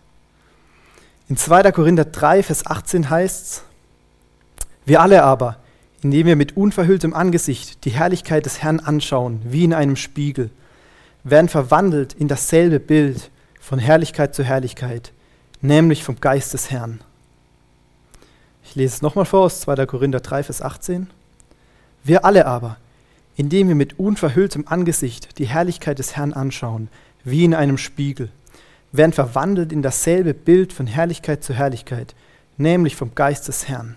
In 1.29 1.37
2. 1.37 1.71
Korinther 1.71 2.05
3, 2.05 2.43
Vers 2.43 2.67
18 2.67 3.09
heißt 3.09 3.47
es, 3.47 3.63
wir 4.85 5.01
alle 5.01 5.23
aber, 5.23 5.59
indem 6.03 6.27
wir 6.27 6.35
mit 6.35 6.57
unverhülltem 6.57 7.15
Angesicht 7.15 7.85
die 7.85 7.91
Herrlichkeit 7.91 8.47
des 8.47 8.63
Herrn 8.63 8.81
anschauen, 8.81 9.41
wie 9.45 9.63
in 9.63 9.75
einem 9.75 9.95
Spiegel, 9.95 10.51
werden 11.23 11.49
verwandelt 11.49 12.13
in 12.15 12.27
dasselbe 12.27 12.81
Bild 12.81 13.31
von 13.61 13.79
Herrlichkeit 13.79 14.35
zu 14.35 14.43
Herrlichkeit, 14.43 15.13
nämlich 15.61 16.03
vom 16.03 16.19
Geist 16.19 16.55
des 16.55 16.71
Herrn. 16.73 17.01
Ich 18.65 18.75
lese 18.75 18.97
es 18.97 19.03
nochmal 19.03 19.27
vor 19.27 19.43
aus 19.45 19.61
2. 19.61 19.87
Korinther 19.87 20.21
3, 20.21 20.43
Vers 20.43 20.63
18. 20.63 21.09
Wir 22.03 22.25
alle 22.25 22.47
aber, 22.47 22.77
indem 23.37 23.69
wir 23.69 23.75
mit 23.75 23.99
unverhülltem 23.99 24.65
Angesicht 24.67 25.39
die 25.39 25.47
Herrlichkeit 25.47 25.99
des 25.99 26.17
Herrn 26.17 26.33
anschauen, 26.33 26.89
wie 27.25 27.45
in 27.45 27.55
einem 27.55 27.79
Spiegel, 27.79 28.31
werden 28.93 29.13
verwandelt 29.13 29.73
in 29.73 29.83
dasselbe 29.83 30.35
Bild 30.35 30.73
von 30.73 30.87
Herrlichkeit 30.87 31.45
zu 31.45 31.55
Herrlichkeit, 31.55 32.15
nämlich 32.57 32.97
vom 32.97 33.15
Geist 33.15 33.49
des 33.49 33.69
Herrn. 33.69 33.97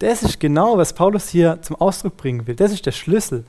Das 0.00 0.22
ist 0.22 0.40
genau, 0.40 0.78
was 0.78 0.94
Paulus 0.94 1.28
hier 1.28 1.60
zum 1.60 1.76
Ausdruck 1.76 2.16
bringen 2.16 2.46
will. 2.46 2.56
Das 2.56 2.72
ist 2.72 2.86
der 2.86 2.92
Schlüssel. 2.92 3.44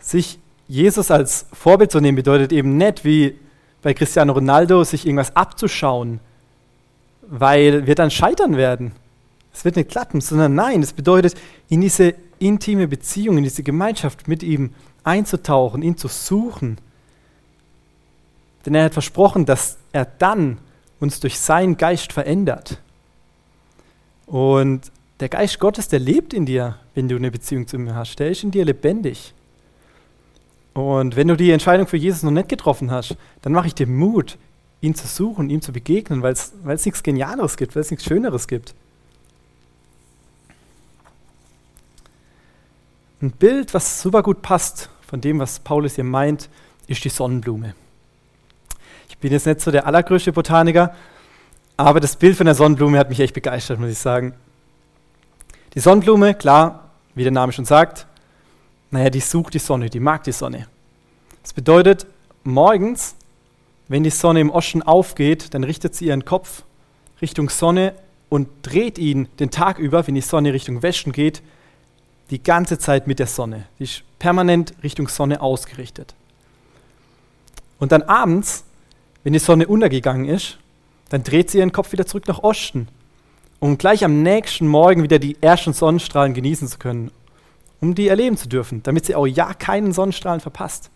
Sich 0.00 0.38
Jesus 0.66 1.10
als 1.10 1.46
Vorbild 1.52 1.92
zu 1.92 2.00
nehmen, 2.00 2.16
bedeutet 2.16 2.52
eben 2.52 2.76
nicht 2.76 3.04
wie 3.04 3.38
bei 3.82 3.94
Cristiano 3.94 4.32
Ronaldo, 4.32 4.82
sich 4.84 5.06
irgendwas 5.06 5.34
abzuschauen, 5.36 6.18
weil 7.22 7.86
wir 7.86 7.94
dann 7.94 8.10
scheitern 8.10 8.56
werden. 8.56 8.92
Es 9.52 9.64
wird 9.64 9.76
nicht 9.76 9.90
klappen, 9.90 10.20
sondern 10.20 10.54
nein, 10.54 10.82
es 10.82 10.92
bedeutet, 10.92 11.34
in 11.68 11.80
diese 11.80 12.14
intime 12.38 12.88
Beziehung, 12.88 13.38
in 13.38 13.44
diese 13.44 13.62
Gemeinschaft 13.62 14.28
mit 14.28 14.42
ihm 14.42 14.70
einzutauchen, 15.04 15.82
ihn 15.82 15.96
zu 15.96 16.08
suchen. 16.08 16.78
Denn 18.64 18.74
er 18.74 18.84
hat 18.84 18.92
versprochen, 18.92 19.44
dass 19.44 19.78
er 19.92 20.06
dann 20.06 20.58
uns 21.00 21.20
durch 21.20 21.38
seinen 21.38 21.76
Geist 21.76 22.12
verändert. 22.12 22.80
Und 24.26 24.90
der 25.20 25.28
Geist 25.28 25.58
Gottes, 25.58 25.88
der 25.88 25.98
lebt 25.98 26.32
in 26.32 26.46
dir, 26.46 26.78
wenn 26.94 27.08
du 27.08 27.16
eine 27.16 27.30
Beziehung 27.30 27.66
zu 27.66 27.76
ihm 27.76 27.94
hast. 27.94 28.18
Der 28.18 28.30
ist 28.30 28.42
in 28.42 28.50
dir 28.50 28.64
lebendig. 28.64 29.34
Und 30.74 31.16
wenn 31.16 31.28
du 31.28 31.36
die 31.36 31.50
Entscheidung 31.50 31.86
für 31.86 31.96
Jesus 31.96 32.22
noch 32.22 32.30
nicht 32.30 32.48
getroffen 32.48 32.90
hast, 32.90 33.16
dann 33.42 33.52
mache 33.52 33.66
ich 33.66 33.74
dir 33.74 33.86
Mut, 33.86 34.38
ihn 34.80 34.94
zu 34.94 35.06
suchen, 35.06 35.50
ihm 35.50 35.60
zu 35.60 35.72
begegnen, 35.72 36.22
weil 36.22 36.32
es 36.32 36.84
nichts 36.84 37.02
Genialeres 37.02 37.56
gibt, 37.56 37.76
weil 37.76 37.82
es 37.82 37.90
nichts 37.90 38.06
Schöneres 38.06 38.48
gibt. 38.48 38.74
Ein 43.22 43.30
Bild, 43.30 43.72
was 43.72 44.02
super 44.02 44.20
gut 44.24 44.42
passt 44.42 44.90
von 45.06 45.20
dem, 45.20 45.38
was 45.38 45.60
Paulus 45.60 45.94
hier 45.94 46.02
meint, 46.02 46.48
ist 46.88 47.04
die 47.04 47.08
Sonnenblume. 47.08 47.76
Ich 49.08 49.16
bin 49.18 49.30
jetzt 49.30 49.46
nicht 49.46 49.60
so 49.60 49.70
der 49.70 49.86
allergrößte 49.86 50.32
Botaniker, 50.32 50.92
aber 51.76 52.00
das 52.00 52.16
Bild 52.16 52.36
von 52.36 52.46
der 52.46 52.56
Sonnenblume 52.56 52.98
hat 52.98 53.10
mich 53.10 53.20
echt 53.20 53.32
begeistert, 53.32 53.78
muss 53.78 53.90
ich 53.90 53.98
sagen. 53.98 54.34
Die 55.74 55.78
Sonnenblume, 55.78 56.34
klar, 56.34 56.90
wie 57.14 57.22
der 57.22 57.30
Name 57.30 57.52
schon 57.52 57.64
sagt, 57.64 58.08
naja, 58.90 59.08
die 59.08 59.20
sucht 59.20 59.54
die 59.54 59.60
Sonne, 59.60 59.88
die 59.88 60.00
mag 60.00 60.24
die 60.24 60.32
Sonne. 60.32 60.66
Das 61.44 61.52
bedeutet, 61.52 62.06
morgens, 62.42 63.14
wenn 63.86 64.02
die 64.02 64.10
Sonne 64.10 64.40
im 64.40 64.50
Osten 64.50 64.82
aufgeht, 64.82 65.54
dann 65.54 65.62
richtet 65.62 65.94
sie 65.94 66.06
ihren 66.06 66.24
Kopf 66.24 66.64
Richtung 67.20 67.50
Sonne 67.50 67.94
und 68.28 68.48
dreht 68.62 68.98
ihn 68.98 69.28
den 69.38 69.52
Tag 69.52 69.78
über, 69.78 70.08
wenn 70.08 70.16
die 70.16 70.22
Sonne 70.22 70.52
Richtung 70.52 70.82
Westen 70.82 71.12
geht, 71.12 71.40
die 72.32 72.42
ganze 72.42 72.78
Zeit 72.78 73.06
mit 73.06 73.18
der 73.18 73.26
Sonne. 73.26 73.66
Die 73.78 73.84
ist 73.84 74.02
permanent 74.18 74.72
Richtung 74.82 75.06
Sonne 75.06 75.42
ausgerichtet. 75.42 76.14
Und 77.78 77.92
dann 77.92 78.02
abends, 78.02 78.64
wenn 79.22 79.34
die 79.34 79.38
Sonne 79.38 79.66
untergegangen 79.66 80.24
ist, 80.24 80.58
dann 81.10 81.24
dreht 81.24 81.50
sie 81.50 81.58
ihren 81.58 81.72
Kopf 81.72 81.92
wieder 81.92 82.06
zurück 82.06 82.26
nach 82.26 82.42
Osten, 82.42 82.88
um 83.60 83.76
gleich 83.76 84.02
am 84.02 84.22
nächsten 84.22 84.66
Morgen 84.66 85.02
wieder 85.02 85.18
die 85.18 85.36
ersten 85.42 85.74
Sonnenstrahlen 85.74 86.32
genießen 86.32 86.68
zu 86.68 86.78
können, 86.78 87.10
um 87.82 87.94
die 87.94 88.08
erleben 88.08 88.38
zu 88.38 88.48
dürfen, 88.48 88.82
damit 88.82 89.04
sie 89.04 89.14
auch 89.14 89.26
ja 89.26 89.52
keinen 89.52 89.92
Sonnenstrahlen 89.92 90.40
verpasst. 90.40 90.90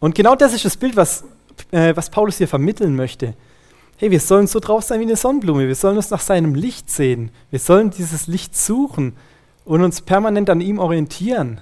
Und 0.00 0.16
genau 0.16 0.34
das 0.34 0.54
ist 0.54 0.64
das 0.64 0.76
Bild, 0.76 0.96
was, 0.96 1.22
äh, 1.70 1.94
was 1.94 2.10
Paulus 2.10 2.38
hier 2.38 2.48
vermitteln 2.48 2.96
möchte. 2.96 3.34
Hey, 3.96 4.10
wir 4.10 4.20
sollen 4.20 4.48
so 4.48 4.58
drauf 4.58 4.82
sein 4.82 4.98
wie 4.98 5.04
eine 5.04 5.16
Sonnenblume. 5.16 5.68
Wir 5.68 5.74
sollen 5.76 5.96
uns 5.96 6.10
nach 6.10 6.20
seinem 6.20 6.56
Licht 6.56 6.90
sehen. 6.90 7.30
Wir 7.50 7.60
sollen 7.60 7.90
dieses 7.90 8.26
Licht 8.26 8.56
suchen 8.56 9.14
und 9.68 9.82
uns 9.82 10.00
permanent 10.00 10.48
an 10.48 10.62
ihm 10.62 10.78
orientieren, 10.78 11.60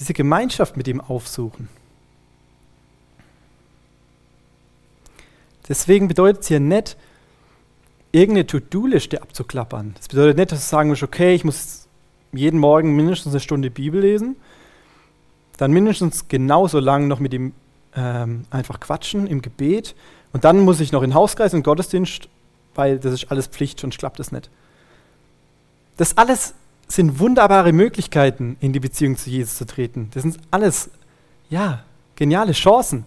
diese 0.00 0.14
Gemeinschaft 0.14 0.78
mit 0.78 0.88
ihm 0.88 0.98
aufsuchen. 0.98 1.68
Deswegen 5.68 6.08
bedeutet 6.08 6.40
es 6.40 6.48
hier 6.48 6.58
nicht, 6.58 6.96
irgendeine 8.12 8.46
To-Do-Liste 8.46 9.20
abzuklappern. 9.20 9.92
Das 9.98 10.08
bedeutet 10.08 10.38
nicht, 10.38 10.52
dass 10.52 10.60
du 10.60 10.66
sagen 10.66 10.88
musst, 10.88 11.02
okay, 11.02 11.34
ich 11.34 11.44
muss 11.44 11.86
jeden 12.32 12.58
Morgen 12.58 12.96
mindestens 12.96 13.34
eine 13.34 13.40
Stunde 13.40 13.70
Bibel 13.70 14.00
lesen, 14.00 14.36
dann 15.58 15.70
mindestens 15.70 16.28
genauso 16.28 16.78
lang 16.78 17.08
noch 17.08 17.20
mit 17.20 17.34
ihm 17.34 17.52
ähm, 17.94 18.46
einfach 18.48 18.80
quatschen 18.80 19.26
im 19.26 19.42
Gebet 19.42 19.94
und 20.32 20.44
dann 20.44 20.60
muss 20.60 20.80
ich 20.80 20.92
noch 20.92 21.02
in 21.02 21.12
Hauskreis 21.12 21.52
und 21.52 21.62
Gottesdienst, 21.62 22.30
weil 22.74 22.98
das 22.98 23.12
ist 23.12 23.30
alles 23.30 23.48
Pflicht, 23.48 23.80
sonst 23.80 23.98
klappt 23.98 24.18
das 24.18 24.32
nicht. 24.32 24.48
Das 25.98 26.16
alles 26.16 26.54
sind 26.88 27.18
wunderbare 27.18 27.72
Möglichkeiten, 27.72 28.56
in 28.60 28.72
die 28.72 28.80
Beziehung 28.80 29.16
zu 29.16 29.30
Jesus 29.30 29.56
zu 29.56 29.66
treten. 29.66 30.08
Das 30.14 30.22
sind 30.22 30.38
alles, 30.50 30.90
ja, 31.50 31.84
geniale 32.16 32.52
Chancen. 32.52 33.04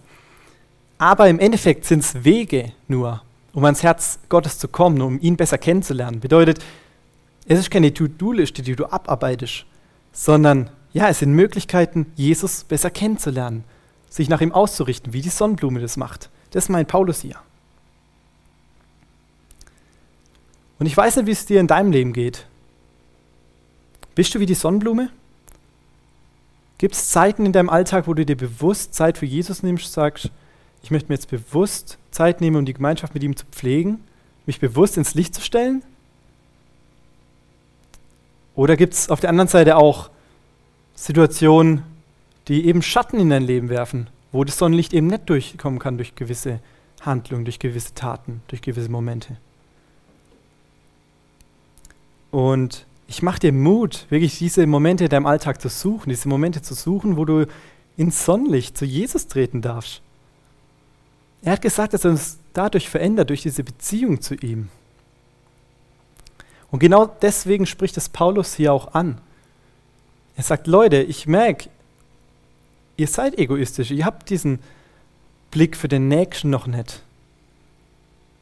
Aber 0.98 1.28
im 1.28 1.40
Endeffekt 1.40 1.84
sind 1.84 2.00
es 2.00 2.24
Wege 2.24 2.72
nur, 2.86 3.22
um 3.52 3.64
ans 3.64 3.82
Herz 3.82 4.20
Gottes 4.28 4.58
zu 4.58 4.68
kommen, 4.68 5.02
um 5.02 5.20
ihn 5.20 5.36
besser 5.36 5.58
kennenzulernen. 5.58 6.20
Bedeutet, 6.20 6.60
es 7.46 7.58
ist 7.58 7.70
keine 7.70 7.92
To-Do-Liste, 7.92 8.62
die 8.62 8.76
du 8.76 8.86
abarbeitest, 8.86 9.66
sondern 10.12 10.70
ja, 10.92 11.08
es 11.08 11.18
sind 11.18 11.32
Möglichkeiten, 11.32 12.06
Jesus 12.14 12.64
besser 12.64 12.90
kennenzulernen, 12.90 13.64
sich 14.08 14.28
nach 14.28 14.40
ihm 14.40 14.52
auszurichten, 14.52 15.12
wie 15.12 15.22
die 15.22 15.28
Sonnenblume 15.28 15.80
das 15.80 15.96
macht. 15.96 16.30
Das 16.52 16.68
meint 16.68 16.88
Paulus 16.88 17.22
hier. 17.22 17.36
Und 20.78 20.86
ich 20.86 20.96
weiß 20.96 21.16
nicht, 21.16 21.26
wie 21.26 21.32
es 21.32 21.46
dir 21.46 21.60
in 21.60 21.66
deinem 21.66 21.92
Leben 21.92 22.12
geht. 22.12 22.46
Bist 24.14 24.34
du 24.34 24.40
wie 24.40 24.46
die 24.46 24.54
Sonnenblume? 24.54 25.10
Gibt 26.78 26.94
es 26.94 27.10
Zeiten 27.10 27.46
in 27.46 27.52
deinem 27.52 27.70
Alltag, 27.70 28.06
wo 28.06 28.14
du 28.14 28.26
dir 28.26 28.36
bewusst 28.36 28.94
Zeit 28.94 29.18
für 29.18 29.26
Jesus 29.26 29.62
nimmst, 29.62 29.92
sagst, 29.92 30.30
ich 30.82 30.90
möchte 30.90 31.08
mir 31.08 31.14
jetzt 31.14 31.30
bewusst 31.30 31.96
Zeit 32.10 32.40
nehmen, 32.40 32.56
um 32.56 32.64
die 32.64 32.74
Gemeinschaft 32.74 33.14
mit 33.14 33.22
ihm 33.22 33.36
zu 33.36 33.46
pflegen, 33.46 34.00
mich 34.46 34.58
bewusst 34.58 34.96
ins 34.96 35.14
Licht 35.14 35.34
zu 35.34 35.40
stellen? 35.40 35.82
Oder 38.54 38.76
gibt 38.76 38.94
es 38.94 39.08
auf 39.08 39.20
der 39.20 39.30
anderen 39.30 39.48
Seite 39.48 39.76
auch 39.76 40.10
Situationen, 40.94 41.84
die 42.48 42.66
eben 42.66 42.82
Schatten 42.82 43.18
in 43.18 43.30
dein 43.30 43.44
Leben 43.44 43.68
werfen, 43.68 44.08
wo 44.32 44.44
das 44.44 44.58
Sonnenlicht 44.58 44.92
eben 44.92 45.06
nicht 45.06 45.30
durchkommen 45.30 45.78
kann 45.78 45.96
durch 45.96 46.16
gewisse 46.16 46.58
Handlungen, 47.00 47.44
durch 47.44 47.60
gewisse 47.60 47.94
Taten, 47.94 48.42
durch 48.48 48.60
gewisse 48.60 48.90
Momente? 48.90 49.36
Und 52.30 52.86
ich 53.12 53.20
mache 53.20 53.40
dir 53.40 53.52
Mut, 53.52 54.06
wirklich 54.08 54.38
diese 54.38 54.66
Momente 54.66 55.04
in 55.04 55.10
deinem 55.10 55.26
Alltag 55.26 55.60
zu 55.60 55.68
suchen, 55.68 56.08
diese 56.08 56.28
Momente 56.28 56.62
zu 56.62 56.72
suchen, 56.72 57.18
wo 57.18 57.26
du 57.26 57.46
ins 57.98 58.24
Sonnenlicht 58.24 58.78
zu 58.78 58.86
Jesus 58.86 59.28
treten 59.28 59.60
darfst. 59.60 60.00
Er 61.42 61.52
hat 61.52 61.60
gesagt, 61.60 61.92
dass 61.92 62.06
er 62.06 62.12
uns 62.12 62.38
dadurch 62.54 62.88
verändert, 62.88 63.28
durch 63.28 63.42
diese 63.42 63.64
Beziehung 63.64 64.22
zu 64.22 64.34
ihm. 64.36 64.70
Und 66.70 66.78
genau 66.78 67.04
deswegen 67.04 67.66
spricht 67.66 67.98
es 67.98 68.08
Paulus 68.08 68.54
hier 68.54 68.72
auch 68.72 68.94
an. 68.94 69.20
Er 70.38 70.44
sagt, 70.44 70.66
Leute, 70.66 71.02
ich 71.02 71.26
merke, 71.26 71.68
ihr 72.96 73.08
seid 73.08 73.38
egoistisch, 73.38 73.90
ihr 73.90 74.06
habt 74.06 74.30
diesen 74.30 74.58
Blick 75.50 75.76
für 75.76 75.88
den 75.88 76.08
Nächsten 76.08 76.48
noch 76.48 76.66
nicht. 76.66 77.02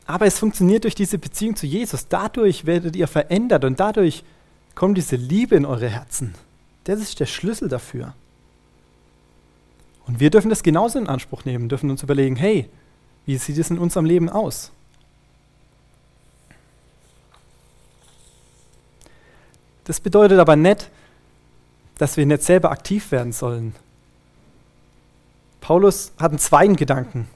Aber 0.06 0.26
es 0.26 0.38
funktioniert 0.38 0.84
durch 0.84 0.94
diese 0.94 1.18
Beziehung 1.18 1.56
zu 1.56 1.66
Jesus. 1.66 2.06
Dadurch 2.06 2.66
werdet 2.66 2.94
ihr 2.94 3.08
verändert 3.08 3.64
und 3.64 3.80
dadurch 3.80 4.22
kommt 4.74 4.96
diese 4.96 5.16
Liebe 5.16 5.56
in 5.56 5.66
eure 5.66 5.88
Herzen. 5.88 6.34
Das 6.84 7.00
ist 7.00 7.20
der 7.20 7.26
Schlüssel 7.26 7.68
dafür. 7.68 8.14
Und 10.06 10.20
wir 10.20 10.30
dürfen 10.30 10.50
das 10.50 10.62
genauso 10.62 10.98
in 10.98 11.06
Anspruch 11.06 11.44
nehmen, 11.44 11.68
dürfen 11.68 11.90
uns 11.90 12.02
überlegen, 12.02 12.36
hey, 12.36 12.68
wie 13.26 13.36
sieht 13.36 13.58
es 13.58 13.70
in 13.70 13.78
unserem 13.78 14.06
Leben 14.06 14.28
aus? 14.28 14.72
Das 19.84 20.00
bedeutet 20.00 20.38
aber 20.38 20.56
nicht, 20.56 20.90
dass 21.98 22.16
wir 22.16 22.26
nicht 22.26 22.42
selber 22.42 22.70
aktiv 22.70 23.12
werden 23.12 23.32
sollen. 23.32 23.74
Paulus 25.60 26.12
hat 26.18 26.32
einen 26.32 26.38
zweiten 26.38 26.76
Gedanken, 26.76 27.28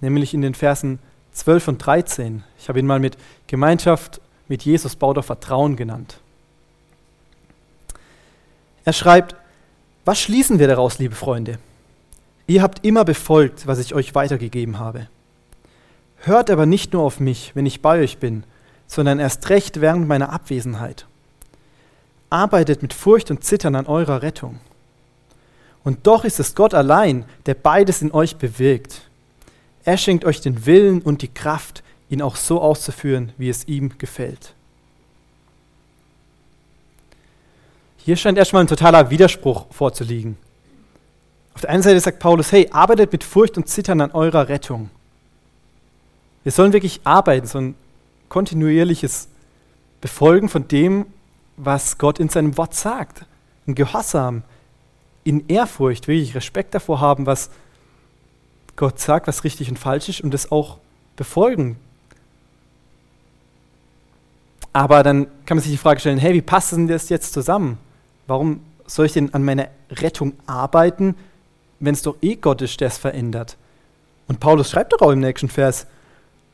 nämlich 0.00 0.34
in 0.34 0.42
den 0.42 0.54
Versen 0.54 0.98
12 1.32 1.68
und 1.68 1.78
13. 1.78 2.42
Ich 2.58 2.68
habe 2.68 2.78
ihn 2.78 2.86
mal 2.86 3.00
mit 3.00 3.16
Gemeinschaft 3.46 4.20
mit 4.48 4.62
Jesus 4.62 4.96
baut 4.96 5.16
auf 5.18 5.26
Vertrauen 5.26 5.76
genannt. 5.76 6.18
Er 8.84 8.92
schreibt, 8.92 9.34
was 10.04 10.20
schließen 10.20 10.58
wir 10.58 10.68
daraus, 10.68 10.98
liebe 10.98 11.14
Freunde? 11.14 11.58
Ihr 12.46 12.62
habt 12.62 12.84
immer 12.84 13.04
befolgt, 13.04 13.66
was 13.66 13.78
ich 13.78 13.94
euch 13.94 14.14
weitergegeben 14.14 14.78
habe. 14.78 15.08
Hört 16.18 16.50
aber 16.50 16.66
nicht 16.66 16.92
nur 16.92 17.02
auf 17.02 17.20
mich, 17.20 17.52
wenn 17.54 17.66
ich 17.66 17.82
bei 17.82 18.00
euch 18.00 18.18
bin, 18.18 18.44
sondern 18.86 19.18
erst 19.18 19.48
recht 19.48 19.80
während 19.80 20.06
meiner 20.06 20.30
Abwesenheit. 20.30 21.06
Arbeitet 22.28 22.82
mit 22.82 22.92
Furcht 22.92 23.30
und 23.30 23.44
Zittern 23.44 23.74
an 23.74 23.86
eurer 23.86 24.22
Rettung. 24.22 24.60
Und 25.82 26.06
doch 26.06 26.24
ist 26.24 26.40
es 26.40 26.54
Gott 26.54 26.74
allein, 26.74 27.24
der 27.46 27.54
beides 27.54 28.02
in 28.02 28.12
euch 28.12 28.36
bewirkt 28.36 29.02
er 29.84 29.98
schenkt 29.98 30.24
euch 30.24 30.40
den 30.40 30.64
Willen 30.64 31.02
und 31.02 31.20
die 31.20 31.28
Kraft, 31.28 31.82
ihn 32.08 32.22
auch 32.22 32.36
so 32.36 32.60
auszuführen, 32.60 33.32
wie 33.36 33.50
es 33.50 33.68
ihm 33.68 33.98
gefällt. 33.98 34.53
Hier 38.04 38.16
scheint 38.18 38.36
erstmal 38.36 38.62
ein 38.62 38.66
totaler 38.66 39.08
Widerspruch 39.08 39.64
vorzuliegen. 39.70 40.36
Auf 41.54 41.62
der 41.62 41.70
einen 41.70 41.82
Seite 41.82 41.98
sagt 42.00 42.18
Paulus, 42.18 42.52
hey, 42.52 42.68
arbeitet 42.70 43.10
mit 43.10 43.24
Furcht 43.24 43.56
und 43.56 43.66
Zittern 43.66 44.02
an 44.02 44.10
eurer 44.10 44.50
Rettung. 44.50 44.90
Wir 46.42 46.52
sollen 46.52 46.74
wirklich 46.74 47.00
arbeiten, 47.04 47.46
so 47.46 47.58
ein 47.58 47.74
kontinuierliches 48.28 49.28
Befolgen 50.02 50.50
von 50.50 50.68
dem, 50.68 51.06
was 51.56 51.96
Gott 51.96 52.20
in 52.20 52.28
seinem 52.28 52.58
Wort 52.58 52.74
sagt. 52.74 53.24
Ein 53.66 53.74
Gehorsam, 53.74 54.42
in 55.22 55.48
Ehrfurcht, 55.48 56.06
wirklich 56.06 56.34
Respekt 56.34 56.74
davor 56.74 57.00
haben, 57.00 57.24
was 57.24 57.48
Gott 58.76 59.00
sagt, 59.00 59.28
was 59.28 59.44
richtig 59.44 59.70
und 59.70 59.78
falsch 59.78 60.10
ist 60.10 60.20
und 60.20 60.34
das 60.34 60.52
auch 60.52 60.76
befolgen. 61.16 61.78
Aber 64.74 65.02
dann 65.02 65.26
kann 65.46 65.56
man 65.56 65.62
sich 65.62 65.72
die 65.72 65.78
Frage 65.78 66.00
stellen, 66.00 66.18
hey, 66.18 66.34
wie 66.34 66.42
passt 66.42 66.72
denn 66.72 66.86
das 66.86 67.08
jetzt 67.08 67.32
zusammen? 67.32 67.78
Warum 68.26 68.60
soll 68.86 69.06
ich 69.06 69.12
denn 69.12 69.32
an 69.34 69.44
meiner 69.44 69.68
Rettung 69.90 70.34
arbeiten, 70.46 71.14
wenn 71.80 71.94
es 71.94 72.02
doch 72.02 72.16
eh 72.22 72.36
Gott 72.36 72.62
ist, 72.62 72.80
der 72.80 72.88
es 72.88 72.98
verändert? 72.98 73.56
Und 74.28 74.40
Paulus 74.40 74.70
schreibt 74.70 74.92
doch 74.92 75.02
auch 75.02 75.10
im 75.10 75.20
nächsten 75.20 75.48
Vers, 75.48 75.86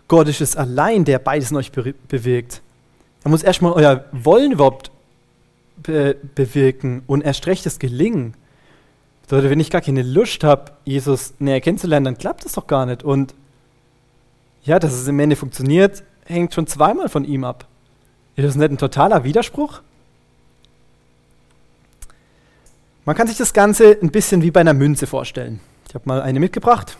Gott 0.08 0.28
ist 0.28 0.40
es 0.40 0.56
allein, 0.56 1.04
der 1.04 1.20
beides 1.20 1.52
in 1.52 1.56
euch 1.56 1.70
be 1.70 1.94
bewirkt. 2.08 2.62
Er 3.22 3.30
muss 3.30 3.42
erstmal 3.42 3.72
euer 3.72 4.04
Wollen 4.12 4.52
überhaupt 4.52 4.90
be 5.82 6.16
bewirken 6.34 7.02
und 7.06 7.22
erst 7.22 7.46
recht 7.46 7.64
das 7.64 7.78
Gelingen. 7.78 8.34
Leute, 9.30 9.48
wenn 9.48 9.60
ich 9.60 9.70
gar 9.70 9.80
keine 9.80 10.02
Lust 10.02 10.42
habe, 10.42 10.72
Jesus 10.84 11.34
näher 11.38 11.60
kennenzulernen, 11.60 12.04
dann 12.04 12.18
klappt 12.18 12.44
das 12.44 12.54
doch 12.54 12.66
gar 12.66 12.86
nicht. 12.86 13.04
Und 13.04 13.34
ja, 14.64 14.80
dass 14.80 14.92
es 14.92 15.06
im 15.06 15.20
Ende 15.20 15.36
funktioniert, 15.36 16.02
hängt 16.24 16.52
schon 16.52 16.66
zweimal 16.66 17.08
von 17.08 17.24
ihm 17.24 17.44
ab. 17.44 17.66
Ist 18.34 18.44
das 18.44 18.56
nicht 18.56 18.72
ein 18.72 18.78
totaler 18.78 19.22
Widerspruch? 19.22 19.82
Man 23.04 23.16
kann 23.16 23.26
sich 23.26 23.38
das 23.38 23.52
Ganze 23.52 23.96
ein 24.02 24.10
bisschen 24.10 24.42
wie 24.42 24.50
bei 24.50 24.60
einer 24.60 24.74
Münze 24.74 25.06
vorstellen. 25.06 25.60
Ich 25.88 25.94
habe 25.94 26.04
mal 26.06 26.22
eine 26.22 26.38
mitgebracht, 26.38 26.96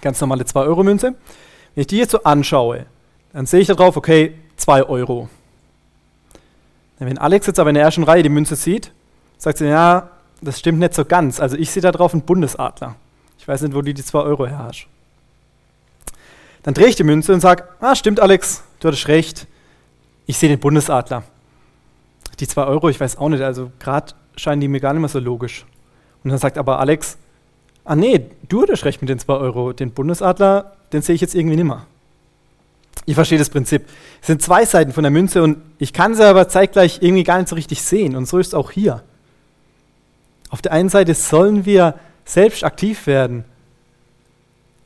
ganz 0.00 0.20
normale 0.20 0.44
2-Euro-Münze. 0.44 1.14
Wenn 1.74 1.80
ich 1.80 1.86
die 1.86 1.96
jetzt 1.98 2.12
so 2.12 2.22
anschaue, 2.22 2.86
dann 3.32 3.46
sehe 3.46 3.60
ich 3.60 3.68
da 3.68 3.74
drauf, 3.74 3.96
okay, 3.96 4.34
2 4.56 4.84
Euro. 4.84 5.28
Wenn 6.98 7.18
Alex 7.18 7.46
jetzt 7.46 7.60
aber 7.60 7.70
in 7.70 7.74
der 7.74 7.84
ersten 7.84 8.02
Reihe 8.02 8.22
die 8.22 8.28
Münze 8.28 8.56
sieht, 8.56 8.92
sagt 9.38 9.58
sie, 9.58 9.66
ja, 9.66 10.10
das 10.40 10.58
stimmt 10.58 10.80
nicht 10.80 10.94
so 10.94 11.04
ganz. 11.04 11.40
Also 11.40 11.56
ich 11.56 11.70
sehe 11.70 11.82
da 11.82 11.92
drauf 11.92 12.12
einen 12.12 12.22
Bundesadler. 12.22 12.96
Ich 13.38 13.46
weiß 13.46 13.62
nicht, 13.62 13.74
wo 13.74 13.82
du 13.82 13.94
die 13.94 14.04
2 14.04 14.18
Euro 14.20 14.46
her 14.46 14.58
hast. 14.58 14.86
Dann 16.64 16.74
drehe 16.74 16.88
ich 16.88 16.96
die 16.96 17.04
Münze 17.04 17.32
und 17.32 17.40
sage, 17.40 17.64
ah, 17.80 17.94
stimmt 17.94 18.20
Alex, 18.20 18.62
du 18.80 18.88
hattest 18.88 19.08
recht. 19.08 19.46
Ich 20.26 20.38
sehe 20.38 20.48
den 20.48 20.58
Bundesadler. 20.58 21.22
Die 22.40 22.46
2 22.46 22.64
Euro, 22.64 22.88
ich 22.88 23.00
weiß 23.00 23.18
auch 23.18 23.28
nicht, 23.28 23.42
also 23.42 23.70
gerade 23.78 24.12
scheinen 24.38 24.60
die 24.60 24.68
mir 24.68 24.80
gar 24.80 24.92
nicht 24.92 25.00
mehr 25.00 25.08
so 25.08 25.18
logisch. 25.18 25.64
Und 26.24 26.30
dann 26.30 26.38
sagt 26.38 26.58
aber 26.58 26.78
Alex, 26.78 27.18
ah 27.84 27.96
nee, 27.96 28.26
du 28.48 28.62
hattest 28.62 28.84
recht 28.84 29.00
mit 29.00 29.08
den 29.08 29.18
2 29.18 29.34
Euro. 29.34 29.72
Den 29.72 29.90
Bundesadler, 29.90 30.72
den 30.92 31.02
sehe 31.02 31.14
ich 31.14 31.20
jetzt 31.20 31.34
irgendwie 31.34 31.56
nicht 31.56 31.66
mehr. 31.66 31.86
Ich 33.06 33.14
verstehe 33.14 33.38
das 33.38 33.48
Prinzip. 33.48 33.84
Es 34.20 34.26
sind 34.26 34.42
zwei 34.42 34.66
Seiten 34.66 34.92
von 34.92 35.02
der 35.02 35.10
Münze 35.10 35.42
und 35.42 35.56
ich 35.78 35.94
kann 35.94 36.14
sie 36.14 36.26
aber 36.26 36.48
zeitgleich 36.48 36.98
irgendwie 37.00 37.24
gar 37.24 37.38
nicht 37.38 37.48
so 37.48 37.54
richtig 37.54 37.82
sehen. 37.82 38.14
Und 38.14 38.28
so 38.28 38.38
ist 38.38 38.48
es 38.48 38.54
auch 38.54 38.70
hier. 38.70 39.02
Auf 40.50 40.60
der 40.60 40.72
einen 40.72 40.90
Seite 40.90 41.14
sollen 41.14 41.64
wir 41.64 41.94
selbst 42.26 42.64
aktiv 42.64 43.06
werden 43.06 43.44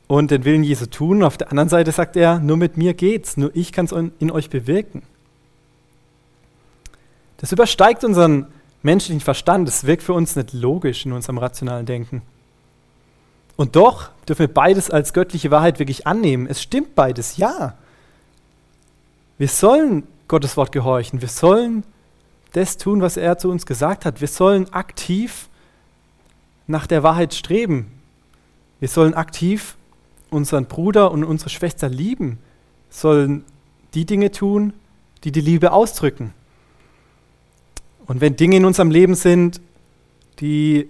und 0.07 0.31
den 0.31 0.45
Willen 0.45 0.63
Jesu 0.63 0.85
tun. 0.85 1.21
Auf 1.21 1.35
der 1.35 1.49
anderen 1.49 1.67
Seite 1.67 1.91
sagt 1.91 2.15
er, 2.15 2.39
nur 2.39 2.55
mit 2.55 2.77
mir 2.77 2.93
geht's, 2.93 3.35
nur 3.35 3.51
ich 3.53 3.73
kann 3.73 3.85
es 3.85 3.91
in 3.91 4.31
euch 4.31 4.49
bewirken. 4.49 5.01
Das 7.37 7.51
übersteigt 7.51 8.05
unseren 8.05 8.47
menschlichen 8.83 9.21
Verstand. 9.21 9.67
Das 9.67 9.85
wirkt 9.85 10.03
für 10.03 10.13
uns 10.13 10.35
nicht 10.35 10.53
logisch 10.53 11.05
in 11.05 11.13
unserem 11.13 11.37
rationalen 11.37 11.85
Denken. 11.85 12.21
Und 13.55 13.75
doch 13.75 14.09
dürfen 14.27 14.47
wir 14.47 14.53
beides 14.53 14.89
als 14.89 15.13
göttliche 15.13 15.51
Wahrheit 15.51 15.79
wirklich 15.79 16.07
annehmen. 16.07 16.47
Es 16.47 16.61
stimmt 16.61 16.95
beides, 16.95 17.37
ja. 17.37 17.77
Wir 19.37 19.47
sollen 19.47 20.07
Gottes 20.27 20.57
Wort 20.57 20.71
gehorchen. 20.71 21.21
Wir 21.21 21.27
sollen 21.27 21.83
das 22.53 22.77
tun, 22.77 23.01
was 23.01 23.17
er 23.17 23.37
zu 23.37 23.49
uns 23.49 23.65
gesagt 23.65 24.05
hat. 24.05 24.21
Wir 24.21 24.27
sollen 24.27 24.71
aktiv 24.73 25.49
nach 26.67 26.87
der 26.87 27.03
Wahrheit 27.03 27.33
streben. 27.33 27.91
Wir 28.79 28.87
sollen 28.87 29.13
aktiv 29.13 29.75
unseren 30.29 30.65
Bruder 30.65 31.11
und 31.11 31.23
unsere 31.23 31.49
Schwester 31.49 31.87
lieben, 31.89 32.39
sollen 32.89 33.45
die 33.93 34.05
Dinge 34.05 34.31
tun, 34.31 34.73
die 35.23 35.31
die 35.31 35.41
Liebe 35.41 35.71
ausdrücken. 35.71 36.33
Und 38.05 38.21
wenn 38.21 38.35
Dinge 38.35 38.57
in 38.57 38.65
unserem 38.65 38.91
Leben 38.91 39.15
sind, 39.15 39.61
die 40.39 40.87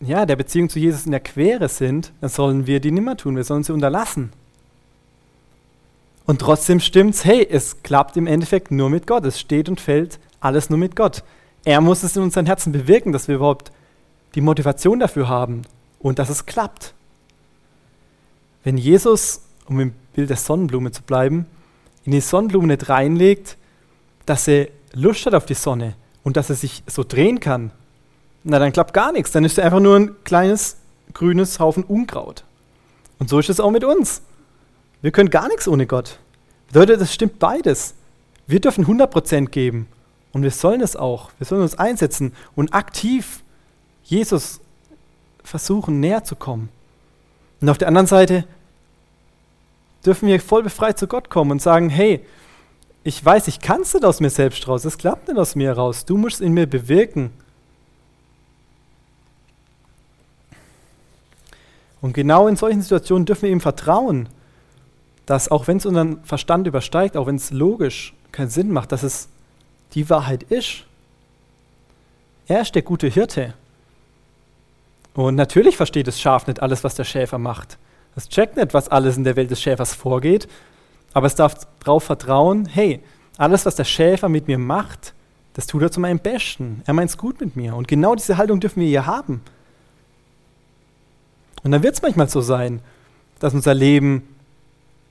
ja, 0.00 0.26
der 0.26 0.36
Beziehung 0.36 0.68
zu 0.68 0.78
Jesus 0.78 1.06
in 1.06 1.10
der 1.10 1.20
Quere 1.20 1.68
sind, 1.68 2.12
dann 2.20 2.30
sollen 2.30 2.66
wir 2.66 2.80
die 2.80 2.92
nimmer 2.92 3.16
tun, 3.16 3.36
wir 3.36 3.44
sollen 3.44 3.64
sie 3.64 3.72
unterlassen. 3.72 4.32
Und 6.24 6.40
trotzdem 6.40 6.78
stimmt's, 6.78 7.24
hey, 7.24 7.46
es 7.48 7.82
klappt 7.82 8.16
im 8.16 8.26
Endeffekt 8.26 8.70
nur 8.70 8.90
mit 8.90 9.06
Gott. 9.06 9.24
Es 9.24 9.40
steht 9.40 9.68
und 9.68 9.80
fällt 9.80 10.18
alles 10.40 10.68
nur 10.68 10.78
mit 10.78 10.94
Gott. 10.94 11.24
Er 11.64 11.80
muss 11.80 12.02
es 12.02 12.16
in 12.16 12.22
unseren 12.22 12.46
Herzen 12.46 12.70
bewirken, 12.70 13.12
dass 13.12 13.28
wir 13.28 13.36
überhaupt 13.36 13.72
die 14.34 14.42
Motivation 14.42 15.00
dafür 15.00 15.28
haben 15.28 15.62
und 15.98 16.18
dass 16.18 16.28
es 16.28 16.44
klappt. 16.44 16.92
Wenn 18.62 18.76
Jesus, 18.76 19.40
um 19.66 19.80
im 19.80 19.94
Bild 20.12 20.28
der 20.28 20.36
Sonnenblume 20.36 20.92
zu 20.92 21.02
bleiben, 21.02 21.46
in 22.04 22.12
die 22.12 22.20
Sonnenblume 22.20 22.68
nicht 22.68 22.88
reinlegt, 22.88 23.56
dass 24.26 24.46
er 24.48 24.68
Lust 24.92 25.24
hat 25.24 25.34
auf 25.34 25.46
die 25.46 25.54
Sonne 25.54 25.94
und 26.22 26.36
dass 26.36 26.50
er 26.50 26.56
sich 26.56 26.82
so 26.86 27.04
drehen 27.04 27.40
kann, 27.40 27.70
na 28.44 28.58
dann 28.58 28.72
klappt 28.72 28.94
gar 28.94 29.12
nichts. 29.12 29.32
Dann 29.32 29.44
ist 29.44 29.58
er 29.58 29.64
einfach 29.64 29.80
nur 29.80 29.96
ein 29.96 30.24
kleines 30.24 30.76
grünes 31.12 31.58
Haufen 31.60 31.84
Unkraut. 31.84 32.44
Und 33.18 33.28
so 33.28 33.38
ist 33.38 33.50
es 33.50 33.60
auch 33.60 33.70
mit 33.70 33.84
uns. 33.84 34.22
Wir 35.02 35.10
können 35.10 35.30
gar 35.30 35.48
nichts 35.48 35.68
ohne 35.68 35.86
Gott. 35.86 36.18
Bedeutet, 36.68 37.00
das 37.00 37.14
stimmt 37.14 37.38
beides. 37.38 37.94
Wir 38.46 38.60
dürfen 38.60 38.86
100% 38.86 39.46
geben 39.46 39.88
und 40.32 40.42
wir 40.42 40.50
sollen 40.50 40.80
es 40.80 40.96
auch. 40.96 41.30
Wir 41.38 41.46
sollen 41.46 41.62
uns 41.62 41.78
einsetzen 41.78 42.32
und 42.54 42.74
aktiv 42.74 43.42
Jesus 44.04 44.60
versuchen, 45.44 46.00
näher 46.00 46.24
zu 46.24 46.36
kommen. 46.36 46.68
Und 47.60 47.68
auf 47.68 47.78
der 47.78 47.88
anderen 47.88 48.06
Seite 48.06 48.44
dürfen 50.04 50.28
wir 50.28 50.40
voll 50.40 50.62
befreit 50.62 50.98
zu 50.98 51.06
Gott 51.06 51.28
kommen 51.30 51.50
und 51.50 51.62
sagen, 51.62 51.90
hey, 51.90 52.24
ich 53.08 53.24
weiß, 53.24 53.48
ich 53.48 53.60
kann 53.60 53.80
es 53.80 53.94
nicht 53.94 54.04
aus 54.04 54.20
mir 54.20 54.28
selbst 54.28 54.68
raus, 54.68 54.84
es 54.84 54.98
klappt 54.98 55.28
nicht 55.28 55.38
aus 55.38 55.54
mir 55.54 55.72
raus, 55.72 56.04
du 56.04 56.18
musst 56.18 56.42
in 56.42 56.52
mir 56.52 56.66
bewirken. 56.66 57.30
Und 62.02 62.12
genau 62.12 62.48
in 62.48 62.56
solchen 62.56 62.82
Situationen 62.82 63.24
dürfen 63.24 63.44
wir 63.44 63.50
ihm 63.50 63.62
vertrauen, 63.62 64.28
dass 65.24 65.50
auch 65.50 65.66
wenn 65.68 65.78
es 65.78 65.86
unseren 65.86 66.22
Verstand 66.22 66.66
übersteigt, 66.66 67.16
auch 67.16 67.26
wenn 67.26 67.36
es 67.36 67.50
logisch 67.50 68.12
keinen 68.30 68.50
Sinn 68.50 68.70
macht, 68.70 68.92
dass 68.92 69.02
es 69.02 69.30
die 69.94 70.10
Wahrheit 70.10 70.42
ist. 70.42 70.84
Er 72.46 72.60
ist 72.60 72.74
der 72.74 72.82
gute 72.82 73.08
Hirte. 73.08 73.54
Und 75.14 75.34
natürlich 75.34 75.78
versteht 75.78 76.08
das 76.08 76.20
Schaf 76.20 76.46
nicht 76.46 76.60
alles, 76.60 76.84
was 76.84 76.94
der 76.94 77.04
Schäfer 77.04 77.38
macht. 77.38 77.78
Es 78.16 78.28
checkt 78.28 78.58
nicht, 78.58 78.74
was 78.74 78.90
alles 78.90 79.16
in 79.16 79.24
der 79.24 79.36
Welt 79.36 79.50
des 79.50 79.62
Schäfers 79.62 79.94
vorgeht, 79.94 80.46
aber 81.18 81.26
es 81.26 81.34
darf 81.34 81.66
darauf 81.80 82.04
vertrauen, 82.04 82.66
hey, 82.66 83.00
alles, 83.38 83.66
was 83.66 83.74
der 83.74 83.84
Schäfer 83.84 84.28
mit 84.28 84.46
mir 84.46 84.56
macht, 84.56 85.14
das 85.54 85.66
tut 85.66 85.82
er 85.82 85.90
zu 85.90 85.98
meinem 85.98 86.20
Besten. 86.20 86.82
Er 86.86 86.94
meint 86.94 87.10
es 87.10 87.18
gut 87.18 87.40
mit 87.40 87.56
mir. 87.56 87.74
Und 87.74 87.88
genau 87.88 88.14
diese 88.14 88.36
Haltung 88.36 88.60
dürfen 88.60 88.80
wir 88.80 88.86
hier 88.86 89.06
haben. 89.06 89.42
Und 91.64 91.72
dann 91.72 91.82
wird 91.82 91.94
es 91.94 92.02
manchmal 92.02 92.28
so 92.28 92.40
sein, 92.40 92.80
dass 93.40 93.52
unser 93.52 93.74
Leben 93.74 94.22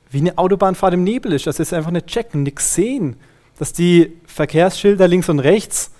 wie 0.10 0.20
eine 0.20 0.38
Autobahnfahrt 0.38 0.94
im 0.94 1.04
Nebel 1.04 1.34
ist, 1.34 1.46
dass 1.46 1.60
wir 1.60 1.64
es 1.64 1.74
einfach 1.74 1.92
nicht 1.92 2.08
checken, 2.08 2.44
nichts 2.44 2.74
sehen, 2.74 3.18
dass 3.60 3.74
die 3.74 4.14
Verkehrsschilder 4.28 5.10
links 5.10 5.28
und 5.28 5.40
rechts 5.40 5.92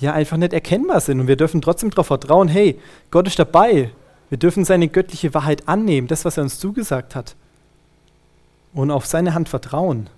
ja 0.00 0.12
einfach 0.14 0.36
nicht 0.36 0.52
erkennbar 0.52 1.00
sind. 1.00 1.20
Und 1.20 1.28
wir 1.28 1.36
dürfen 1.36 1.62
trotzdem 1.62 1.90
darauf 1.90 2.08
vertrauen, 2.08 2.48
hey, 2.48 2.80
Gott 3.12 3.28
ist 3.28 3.38
dabei. 3.38 3.92
Wir 4.30 4.38
dürfen 4.38 4.64
seine 4.64 4.88
göttliche 4.88 5.32
Wahrheit 5.32 5.68
annehmen, 5.68 6.08
das, 6.08 6.24
was 6.24 6.36
er 6.38 6.42
uns 6.42 6.58
zugesagt 6.58 7.14
hat. 7.14 7.36
Und 8.74 8.90
auf 8.90 9.06
seine 9.06 9.32
Hand 9.32 9.48
vertrauen. 9.48 10.10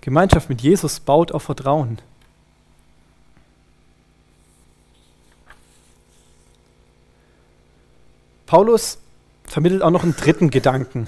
Gemeinschaft 0.00 0.48
mit 0.48 0.62
Jesus 0.62 1.00
baut 1.00 1.32
auf 1.32 1.42
Vertrauen. 1.42 1.98
Paulus 8.46 8.96
vermittelt 9.44 9.82
auch 9.82 9.90
noch 9.90 10.04
einen 10.04 10.16
dritten 10.16 10.48
Gedanken. 10.48 11.06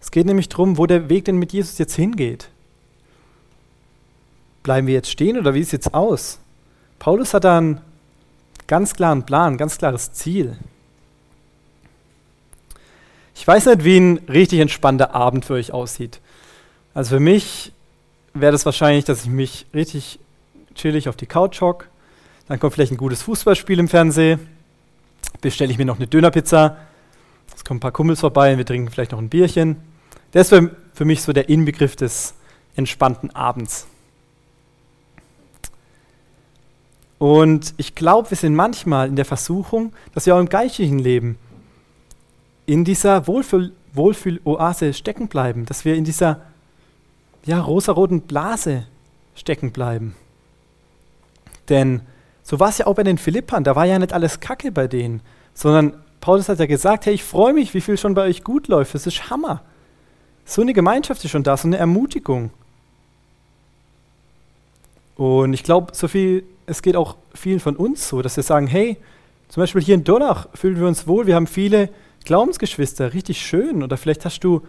Es 0.00 0.12
geht 0.12 0.26
nämlich 0.26 0.48
darum, 0.48 0.78
wo 0.78 0.86
der 0.86 1.08
Weg 1.08 1.24
denn 1.24 1.36
mit 1.36 1.52
Jesus 1.52 1.78
jetzt 1.78 1.96
hingeht. 1.96 2.48
Bleiben 4.62 4.86
wir 4.86 4.94
jetzt 4.94 5.10
stehen 5.10 5.38
oder 5.38 5.54
wie 5.54 5.60
sieht 5.60 5.66
es 5.66 5.72
jetzt 5.72 5.94
aus? 5.94 6.38
Paulus 7.00 7.34
hat 7.34 7.42
da 7.42 7.58
einen 7.58 7.80
ganz 8.68 8.94
klaren 8.94 9.24
Plan, 9.24 9.54
ein 9.54 9.58
ganz 9.58 9.78
klares 9.78 10.12
Ziel. 10.12 10.56
Ich 13.34 13.46
weiß 13.46 13.66
nicht, 13.66 13.84
wie 13.84 13.98
ein 13.98 14.18
richtig 14.28 14.60
entspannter 14.60 15.14
Abend 15.14 15.44
für 15.44 15.54
euch 15.54 15.72
aussieht. 15.72 16.20
Also 16.94 17.16
für 17.16 17.20
mich 17.20 17.72
wäre 18.34 18.52
das 18.52 18.66
wahrscheinlich, 18.66 19.04
dass 19.04 19.24
ich 19.24 19.30
mich 19.30 19.66
richtig 19.74 20.18
chillig 20.74 21.08
auf 21.08 21.16
die 21.16 21.26
Couch 21.26 21.60
hocke. 21.60 21.86
Dann 22.48 22.60
kommt 22.60 22.74
vielleicht 22.74 22.92
ein 22.92 22.98
gutes 22.98 23.22
Fußballspiel 23.22 23.78
im 23.78 23.88
Fernsehen. 23.88 24.40
Bestelle 25.40 25.70
ich 25.70 25.78
mir 25.78 25.84
noch 25.84 25.96
eine 25.96 26.06
Dönerpizza. 26.06 26.76
Es 27.54 27.64
kommen 27.64 27.78
ein 27.78 27.80
paar 27.80 27.92
Kumpels 27.92 28.20
vorbei 28.20 28.52
und 28.52 28.58
wir 28.58 28.66
trinken 28.66 28.90
vielleicht 28.90 29.12
noch 29.12 29.18
ein 29.18 29.28
Bierchen. 29.28 29.76
Das 30.32 30.50
wäre 30.50 30.70
für 30.94 31.04
mich 31.04 31.22
so 31.22 31.32
der 31.32 31.48
Inbegriff 31.48 31.96
des 31.96 32.34
entspannten 32.76 33.34
Abends. 33.34 33.86
Und 37.18 37.74
ich 37.76 37.94
glaube, 37.94 38.30
wir 38.30 38.36
sind 38.36 38.54
manchmal 38.54 39.08
in 39.08 39.16
der 39.16 39.24
Versuchung, 39.24 39.92
dass 40.12 40.26
wir 40.26 40.34
auch 40.34 40.40
im 40.40 40.48
geistlichen 40.48 40.98
Leben 40.98 41.38
in 42.66 42.84
dieser 42.84 43.26
Wohlfühl 43.26 43.72
Wohlfühl-Oase 43.94 44.94
stecken 44.94 45.28
bleiben, 45.28 45.66
dass 45.66 45.84
wir 45.84 45.94
in 45.94 46.04
dieser 46.04 46.40
ja, 47.44 47.60
rosaroten 47.60 48.22
Blase 48.22 48.86
stecken 49.34 49.70
bleiben. 49.70 50.14
Denn 51.68 52.00
so 52.42 52.58
war 52.58 52.70
es 52.70 52.78
ja 52.78 52.86
auch 52.86 52.94
bei 52.94 53.02
den 53.02 53.18
Philippern, 53.18 53.64
da 53.64 53.76
war 53.76 53.84
ja 53.84 53.98
nicht 53.98 54.12
alles 54.12 54.40
Kacke 54.40 54.72
bei 54.72 54.88
denen, 54.88 55.20
sondern 55.54 55.94
Paulus 56.20 56.48
hat 56.48 56.58
ja 56.58 56.66
gesagt, 56.66 57.06
hey, 57.06 57.14
ich 57.14 57.24
freue 57.24 57.52
mich, 57.52 57.74
wie 57.74 57.80
viel 57.80 57.96
schon 57.96 58.14
bei 58.14 58.22
euch 58.22 58.44
gut 58.44 58.68
läuft, 58.68 58.94
das 58.94 59.06
ist 59.06 59.30
Hammer. 59.30 59.62
So 60.44 60.62
eine 60.62 60.72
Gemeinschaft 60.72 61.24
ist 61.24 61.30
schon 61.30 61.42
da, 61.42 61.56
so 61.56 61.68
eine 61.68 61.76
Ermutigung. 61.76 62.50
Und 65.16 65.52
ich 65.52 65.62
glaube, 65.62 65.94
so 65.94 66.08
viel, 66.08 66.44
es 66.66 66.82
geht 66.82 66.96
auch 66.96 67.16
vielen 67.34 67.60
von 67.60 67.76
uns 67.76 68.08
so, 68.08 68.22
dass 68.22 68.36
wir 68.36 68.42
sagen, 68.42 68.66
hey, 68.66 68.96
zum 69.48 69.62
Beispiel 69.62 69.82
hier 69.82 69.94
in 69.94 70.04
Donach 70.04 70.48
fühlen 70.54 70.80
wir 70.80 70.86
uns 70.86 71.06
wohl, 71.06 71.26
wir 71.26 71.34
haben 71.34 71.46
viele 71.46 71.90
Glaubensgeschwister, 72.24 73.14
richtig 73.14 73.44
schön. 73.44 73.82
Oder 73.82 73.96
vielleicht 73.96 74.24
hast 74.24 74.40
du 74.40 74.62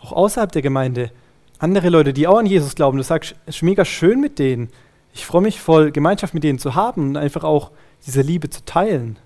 auch 0.00 0.12
außerhalb 0.12 0.52
der 0.52 0.62
Gemeinde 0.62 1.10
andere 1.58 1.88
Leute, 1.88 2.12
die 2.12 2.26
auch 2.26 2.38
an 2.38 2.46
Jesus 2.46 2.74
glauben. 2.74 2.98
Du 2.98 3.04
sagst, 3.04 3.34
es 3.46 3.56
ist 3.56 3.62
mega 3.62 3.84
schön 3.84 4.20
mit 4.20 4.38
denen. 4.38 4.68
Ich 5.14 5.24
freue 5.24 5.42
mich 5.42 5.60
voll, 5.60 5.90
Gemeinschaft 5.90 6.34
mit 6.34 6.44
denen 6.44 6.58
zu 6.58 6.74
haben 6.74 7.08
und 7.08 7.16
einfach 7.16 7.44
auch 7.44 7.70
diese 8.06 8.20
Liebe 8.20 8.50
zu 8.50 8.64
teilen. 8.64 9.18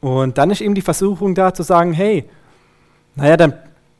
Und 0.00 0.38
dann 0.38 0.50
ist 0.50 0.60
eben 0.60 0.74
die 0.74 0.82
Versuchung 0.82 1.34
da 1.34 1.52
zu 1.52 1.64
sagen, 1.64 1.92
hey, 1.92 2.24
naja, 3.16 3.36
dann 3.36 3.54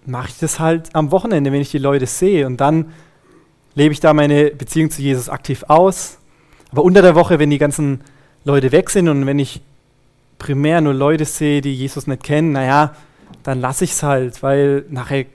mache 0.06 0.28
ich 0.28 0.38
das 0.38 0.60
halt 0.60 0.94
am 0.94 1.10
Wochenende, 1.10 1.50
wenn 1.50 1.60
ich 1.60 1.72
die 1.72 1.78
Leute 1.78 2.06
sehe. 2.06 2.46
Und 2.46 2.58
dann 2.60 2.92
lebe 3.74 3.92
ich 3.92 4.00
da 4.00 4.14
meine 4.14 4.50
Beziehung 4.50 4.90
zu 4.90 5.02
Jesus 5.02 5.28
aktiv 5.28 5.64
aus. 5.66 6.18
Aber 6.70 6.84
unter 6.84 7.02
der 7.02 7.16
Woche, 7.16 7.40
wenn 7.40 7.50
die 7.50 7.58
ganzen 7.58 8.02
Leute 8.44 8.72
weg 8.72 8.90
sind 8.90 9.09
und 9.09 9.27
wenn 9.27 9.38
ich 9.38 9.61
primär 10.38 10.81
nur 10.81 10.94
Leute 10.94 11.24
sehe, 11.24 11.61
die 11.61 11.74
Jesus 11.74 12.07
nicht 12.07 12.22
kennen, 12.22 12.53
naja, 12.53 12.94
dann 13.42 13.61
lasse 13.61 13.85
ich 13.85 13.92
es 13.92 14.03
halt, 14.03 14.42
weil 14.42 14.85
nachher 14.88 15.27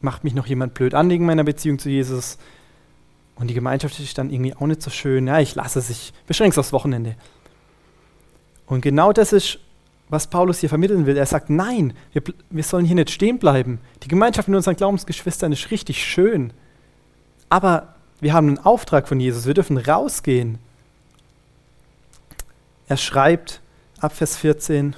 macht 0.00 0.24
mich 0.24 0.34
noch 0.34 0.46
jemand 0.46 0.74
blöd 0.74 0.94
an 0.94 1.08
wegen 1.08 1.24
meiner 1.24 1.44
Beziehung 1.44 1.78
zu 1.78 1.88
Jesus. 1.88 2.38
Und 3.36 3.48
die 3.48 3.54
Gemeinschaft 3.54 3.98
ist 3.98 4.18
dann 4.18 4.30
irgendwie 4.30 4.54
auch 4.54 4.66
nicht 4.66 4.82
so 4.82 4.90
schön. 4.90 5.26
Ja, 5.26 5.40
ich 5.40 5.54
lasse 5.54 5.78
es, 5.78 5.90
ich 5.90 6.12
beschränke 6.26 6.52
es 6.52 6.58
aufs 6.58 6.72
Wochenende. 6.72 7.16
Und 8.66 8.82
genau 8.82 9.12
das 9.12 9.32
ist, 9.32 9.58
was 10.08 10.26
Paulus 10.26 10.58
hier 10.58 10.68
vermitteln 10.68 11.06
will. 11.06 11.16
Er 11.16 11.26
sagt, 11.26 11.48
nein, 11.48 11.94
wir, 12.12 12.22
wir 12.50 12.62
sollen 12.62 12.84
hier 12.84 12.96
nicht 12.96 13.10
stehen 13.10 13.38
bleiben. 13.38 13.80
Die 14.02 14.08
Gemeinschaft 14.08 14.48
mit 14.48 14.56
unseren 14.56 14.76
Glaubensgeschwistern 14.76 15.52
ist 15.52 15.70
richtig 15.70 16.04
schön. 16.04 16.52
Aber 17.48 17.94
wir 18.20 18.32
haben 18.34 18.48
einen 18.48 18.58
Auftrag 18.58 19.08
von 19.08 19.20
Jesus. 19.20 19.46
Wir 19.46 19.54
dürfen 19.54 19.78
rausgehen. 19.78 20.58
Er 22.92 22.98
schreibt 22.98 23.62
ab 24.00 24.14
Vers 24.14 24.36
14, 24.36 24.94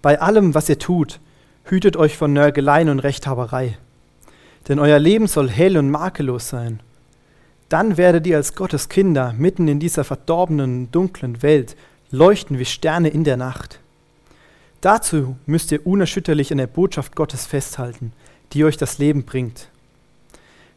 bei 0.00 0.20
allem, 0.20 0.54
was 0.54 0.68
ihr 0.68 0.78
tut, 0.78 1.18
hütet 1.64 1.96
euch 1.96 2.16
von 2.16 2.32
Nörgeleien 2.32 2.88
und 2.88 3.00
Rechthaberei. 3.00 3.76
Denn 4.68 4.78
euer 4.78 5.00
Leben 5.00 5.26
soll 5.26 5.50
hell 5.50 5.76
und 5.76 5.90
makellos 5.90 6.48
sein. 6.48 6.78
Dann 7.68 7.96
werdet 7.96 8.28
ihr 8.28 8.36
als 8.36 8.54
Gottes 8.54 8.88
Kinder 8.88 9.34
mitten 9.36 9.66
in 9.66 9.80
dieser 9.80 10.04
verdorbenen, 10.04 10.92
dunklen 10.92 11.42
Welt 11.42 11.74
leuchten 12.12 12.60
wie 12.60 12.64
Sterne 12.64 13.08
in 13.08 13.24
der 13.24 13.36
Nacht. 13.36 13.80
Dazu 14.82 15.36
müsst 15.46 15.72
ihr 15.72 15.84
unerschütterlich 15.84 16.52
an 16.52 16.58
der 16.58 16.68
Botschaft 16.68 17.16
Gottes 17.16 17.44
festhalten, 17.44 18.12
die 18.52 18.62
euch 18.62 18.76
das 18.76 18.98
Leben 18.98 19.24
bringt. 19.24 19.66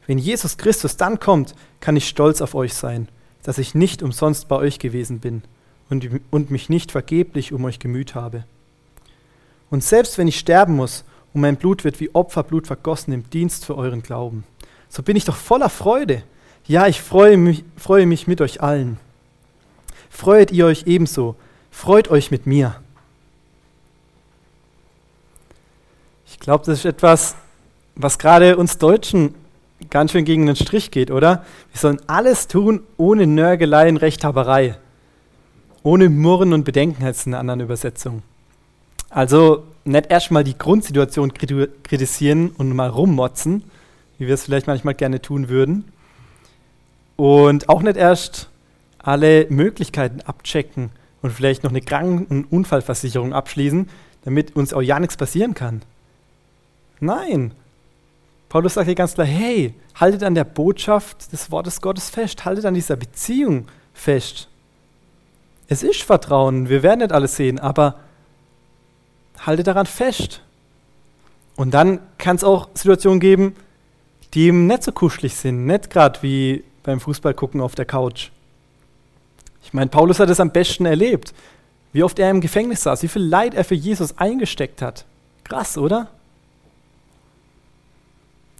Wenn 0.07 0.17
Jesus 0.17 0.57
Christus 0.57 0.97
dann 0.97 1.19
kommt, 1.19 1.53
kann 1.79 1.95
ich 1.95 2.07
stolz 2.07 2.41
auf 2.41 2.55
euch 2.55 2.73
sein, 2.73 3.07
dass 3.43 3.57
ich 3.57 3.75
nicht 3.75 4.01
umsonst 4.01 4.47
bei 4.47 4.55
euch 4.55 4.79
gewesen 4.79 5.19
bin 5.19 5.43
und, 5.89 6.09
und 6.31 6.49
mich 6.49 6.69
nicht 6.69 6.91
vergeblich 6.91 7.53
um 7.53 7.63
euch 7.65 7.79
gemüht 7.79 8.15
habe. 8.15 8.45
Und 9.69 9.83
selbst 9.83 10.17
wenn 10.17 10.27
ich 10.27 10.39
sterben 10.39 10.75
muss 10.75 11.03
und 11.33 11.41
mein 11.41 11.57
Blut 11.57 11.83
wird 11.83 11.99
wie 11.99 12.13
Opferblut 12.13 12.67
vergossen 12.67 13.13
im 13.13 13.29
Dienst 13.29 13.65
für 13.65 13.75
euren 13.75 14.01
Glauben, 14.01 14.43
so 14.89 15.03
bin 15.03 15.15
ich 15.15 15.25
doch 15.25 15.35
voller 15.35 15.69
Freude. 15.69 16.23
Ja, 16.67 16.87
ich 16.87 17.01
freue 17.01 17.37
mich, 17.37 17.63
freue 17.75 18.05
mich 18.05 18.27
mit 18.27 18.39
euch 18.39 18.61
allen. 18.61 18.97
Freut 20.09 20.51
ihr 20.51 20.67
euch 20.67 20.83
ebenso. 20.85 21.35
Freut 21.71 22.09
euch 22.09 22.29
mit 22.29 22.45
mir. 22.45 22.79
Ich 26.27 26.39
glaube, 26.39 26.65
das 26.65 26.79
ist 26.79 26.85
etwas, 26.85 27.35
was 27.95 28.19
gerade 28.19 28.57
uns 28.57 28.77
Deutschen 28.77 29.33
ganz 29.93 30.11
schön 30.11 30.25
gegen 30.25 30.47
den 30.47 30.55
Strich 30.55 30.89
geht, 30.89 31.11
oder? 31.11 31.45
Wir 31.71 31.79
sollen 31.79 32.01
alles 32.07 32.47
tun 32.47 32.81
ohne 32.97 33.27
Nörgelei 33.27 33.87
und 33.87 33.97
Rechthaberei. 33.97 34.75
Ohne 35.83 36.09
Murren 36.09 36.51
und 36.51 36.63
Bedenken 36.63 37.03
heißt 37.03 37.19
es 37.19 37.25
in 37.27 37.33
einer 37.33 37.41
anderen 37.41 37.59
Übersetzung. 37.59 38.23
Also 39.11 39.65
nicht 39.85 40.09
erstmal 40.09 40.43
die 40.43 40.57
Grundsituation 40.57 41.31
kritisieren 41.35 42.49
und 42.57 42.75
mal 42.75 42.89
rummotzen, 42.89 43.65
wie 44.17 44.25
wir 44.25 44.33
es 44.33 44.45
vielleicht 44.45 44.65
manchmal 44.65 44.95
gerne 44.95 45.21
tun 45.21 45.47
würden. 45.47 45.85
Und 47.15 47.69
auch 47.69 47.83
nicht 47.83 47.95
erst 47.95 48.49
alle 48.97 49.45
Möglichkeiten 49.49 50.21
abchecken 50.21 50.89
und 51.21 51.31
vielleicht 51.33 51.63
noch 51.63 51.69
eine 51.69 51.81
Kranken- 51.81 52.25
und 52.25 52.51
Unfallversicherung 52.51 53.31
abschließen, 53.31 53.87
damit 54.23 54.55
uns 54.55 54.73
auch 54.73 54.81
ja 54.81 54.99
nichts 54.99 55.17
passieren 55.17 55.53
kann. 55.53 55.83
Nein. 56.99 57.51
Paulus 58.53 58.75
sagt 58.75 58.85
hier 58.85 58.93
ganz 58.93 59.15
klar, 59.15 59.25
hey, 59.25 59.73
haltet 59.95 60.21
an 60.21 60.35
der 60.35 60.43
Botschaft 60.43 61.33
des 61.33 61.49
Wortes 61.49 61.81
Gottes 61.81 62.11
fest, 62.11 62.45
haltet 62.45 62.65
an 62.65 62.75
dieser 62.75 62.95
Beziehung 62.95 63.65
fest. 63.95 64.47
Es 65.67 65.81
ist 65.81 66.03
Vertrauen, 66.03 66.69
wir 66.69 66.83
werden 66.83 66.99
nicht 66.99 67.11
alles 67.11 67.35
sehen, 67.35 67.57
aber 67.57 67.95
haltet 69.39 69.65
daran 69.65 69.87
fest. 69.87 70.43
Und 71.55 71.73
dann 71.73 71.99
kann 72.19 72.35
es 72.35 72.43
auch 72.43 72.69
Situationen 72.75 73.19
geben, 73.19 73.55
die 74.35 74.41
eben 74.41 74.67
nicht 74.67 74.83
so 74.83 74.91
kuschelig 74.91 75.33
sind, 75.33 75.65
nicht 75.65 75.89
gerade 75.89 76.21
wie 76.21 76.63
beim 76.83 76.99
Fußball 76.99 77.33
gucken 77.33 77.59
auf 77.59 77.73
der 77.73 77.85
Couch. 77.85 78.29
Ich 79.63 79.73
meine, 79.73 79.89
Paulus 79.89 80.19
hat 80.19 80.29
es 80.29 80.39
am 80.39 80.51
besten 80.51 80.85
erlebt, 80.85 81.33
wie 81.91 82.03
oft 82.03 82.19
er 82.19 82.29
im 82.29 82.39
Gefängnis 82.39 82.83
saß, 82.83 83.01
wie 83.01 83.07
viel 83.07 83.23
Leid 83.23 83.55
er 83.55 83.63
für 83.63 83.73
Jesus 83.73 84.19
eingesteckt 84.19 84.83
hat. 84.83 85.05
Krass, 85.43 85.75
oder? 85.75 86.11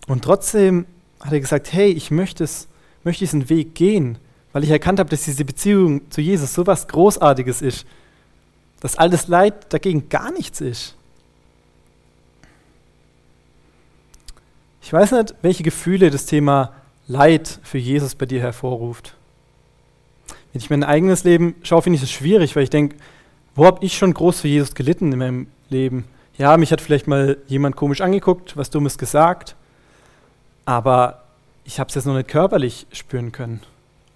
Und 0.07 0.23
trotzdem 0.23 0.85
hat 1.19 1.33
er 1.33 1.39
gesagt, 1.39 1.71
hey, 1.71 1.91
ich 1.91 2.11
möchte, 2.11 2.43
es, 2.43 2.67
möchte 3.03 3.19
diesen 3.19 3.49
Weg 3.49 3.75
gehen, 3.75 4.17
weil 4.51 4.63
ich 4.63 4.69
erkannt 4.69 4.99
habe, 4.99 5.09
dass 5.09 5.23
diese 5.23 5.45
Beziehung 5.45 6.09
zu 6.11 6.21
Jesus 6.21 6.53
so 6.53 6.67
was 6.67 6.87
Großartiges 6.87 7.61
ist, 7.61 7.85
dass 8.81 8.97
all 8.97 9.09
das 9.09 9.27
Leid 9.27 9.73
dagegen 9.73 10.09
gar 10.09 10.31
nichts 10.31 10.61
ist. 10.61 10.95
Ich 14.81 14.91
weiß 14.91 15.13
nicht, 15.13 15.35
welche 15.41 15.63
Gefühle 15.63 16.09
das 16.09 16.25
Thema 16.25 16.73
Leid 17.07 17.59
für 17.63 17.77
Jesus 17.77 18.15
bei 18.15 18.25
dir 18.25 18.41
hervorruft. 18.41 19.15
Wenn 20.51 20.61
ich 20.61 20.69
mein 20.69 20.83
eigenes 20.83 21.23
Leben 21.23 21.55
schaue, 21.63 21.81
finde 21.81 21.97
ich 21.97 22.03
es 22.03 22.11
schwierig, 22.11 22.55
weil 22.55 22.63
ich 22.63 22.69
denke, 22.69 22.97
wo 23.55 23.65
habe 23.65 23.83
ich 23.83 23.97
schon 23.97 24.13
groß 24.13 24.41
für 24.41 24.47
Jesus 24.49 24.75
gelitten 24.75 25.11
in 25.11 25.19
meinem 25.19 25.47
Leben? 25.69 26.05
Ja, 26.37 26.57
mich 26.57 26.71
hat 26.71 26.81
vielleicht 26.81 27.07
mal 27.07 27.37
jemand 27.47 27.75
komisch 27.75 28.01
angeguckt, 28.01 28.57
was 28.57 28.69
Dummes 28.69 28.97
gesagt, 28.97 29.55
aber 30.65 31.23
ich 31.63 31.80
habe 31.80 31.89
es 31.89 31.95
jetzt 31.95 32.06
noch 32.06 32.15
nicht 32.15 32.30
körperlich 32.30 32.88
spüren 32.91 33.32
können 33.32 33.62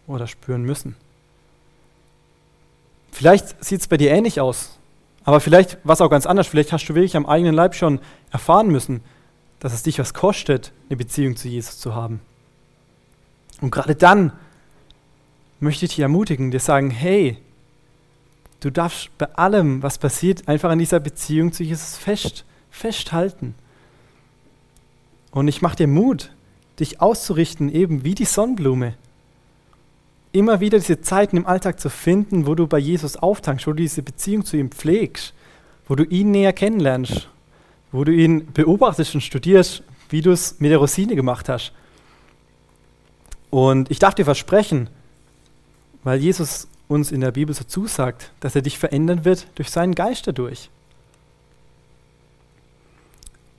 oder 0.05 0.27
spüren 0.27 0.63
müssen. 0.63 0.95
Vielleicht 3.11 3.63
sieht 3.63 3.81
es 3.81 3.87
bei 3.87 3.97
dir 3.97 4.11
ähnlich 4.11 4.39
aus, 4.41 4.77
aber 5.23 5.39
vielleicht 5.39 5.77
war 5.85 5.93
es 5.93 6.01
auch 6.01 6.09
ganz 6.09 6.25
anders. 6.25 6.47
Vielleicht 6.47 6.71
hast 6.71 6.85
du 6.87 6.95
wirklich 6.95 7.17
am 7.17 7.25
eigenen 7.25 7.55
Leib 7.55 7.75
schon 7.75 7.99
erfahren 8.31 8.67
müssen, 8.67 9.01
dass 9.59 9.73
es 9.73 9.83
dich 9.83 9.99
was 9.99 10.13
kostet, 10.13 10.71
eine 10.89 10.97
Beziehung 10.97 11.35
zu 11.35 11.47
Jesus 11.47 11.79
zu 11.79 11.95
haben. 11.95 12.21
Und 13.59 13.71
gerade 13.71 13.95
dann 13.95 14.31
möchte 15.59 15.85
ich 15.85 15.91
dich 15.91 15.99
ermutigen, 15.99 16.51
dir 16.51 16.59
sagen, 16.59 16.91
hey, 16.91 17.37
du 18.59 18.69
darfst 18.69 19.09
bei 19.17 19.33
allem, 19.33 19.81
was 19.81 19.97
passiert, 19.97 20.47
einfach 20.47 20.69
an 20.69 20.79
dieser 20.79 20.99
Beziehung 20.99 21.51
zu 21.51 21.63
Jesus 21.63 21.97
fest, 21.97 22.45
festhalten. 22.69 23.55
Und 25.31 25.47
ich 25.47 25.61
mache 25.61 25.77
dir 25.77 25.87
Mut, 25.87 26.31
dich 26.79 27.01
auszurichten, 27.01 27.73
eben 27.73 28.03
wie 28.03 28.15
die 28.15 28.25
Sonnenblume. 28.25 28.95
Immer 30.31 30.59
wieder 30.59 30.77
diese 30.77 31.01
Zeiten 31.01 31.37
im 31.37 31.47
Alltag 31.47 31.79
zu 31.79 31.89
finden, 31.89 32.45
wo 32.45 32.55
du 32.55 32.67
bei 32.67 32.77
Jesus 32.77 33.17
auftankst, 33.17 33.65
wo 33.65 33.71
du 33.71 33.77
diese 33.77 34.03
Beziehung 34.03 34.45
zu 34.45 34.57
ihm 34.57 34.71
pflegst, 34.71 35.33
wo 35.87 35.95
du 35.95 36.03
ihn 36.03 36.31
näher 36.31 36.53
kennenlernst, 36.53 37.29
wo 37.91 38.03
du 38.03 38.11
ihn 38.11 38.51
beobachtest 38.53 39.15
und 39.15 39.21
studierst, 39.21 39.83
wie 40.09 40.21
du 40.21 40.31
es 40.31 40.59
mit 40.59 40.71
der 40.71 40.77
Rosine 40.77 41.15
gemacht 41.15 41.49
hast. 41.49 41.71
Und 43.49 43.89
ich 43.89 43.99
darf 43.99 44.15
dir 44.15 44.25
versprechen, 44.25 44.89
weil 46.03 46.19
Jesus 46.19 46.67
uns 46.87 47.11
in 47.11 47.21
der 47.21 47.31
Bibel 47.31 47.53
so 47.53 47.63
zusagt, 47.63 48.31
dass 48.39 48.55
er 48.55 48.61
dich 48.61 48.77
verändern 48.77 49.25
wird 49.25 49.47
durch 49.55 49.69
seinen 49.69 49.95
Geist 49.95 50.27
dadurch. 50.27 50.69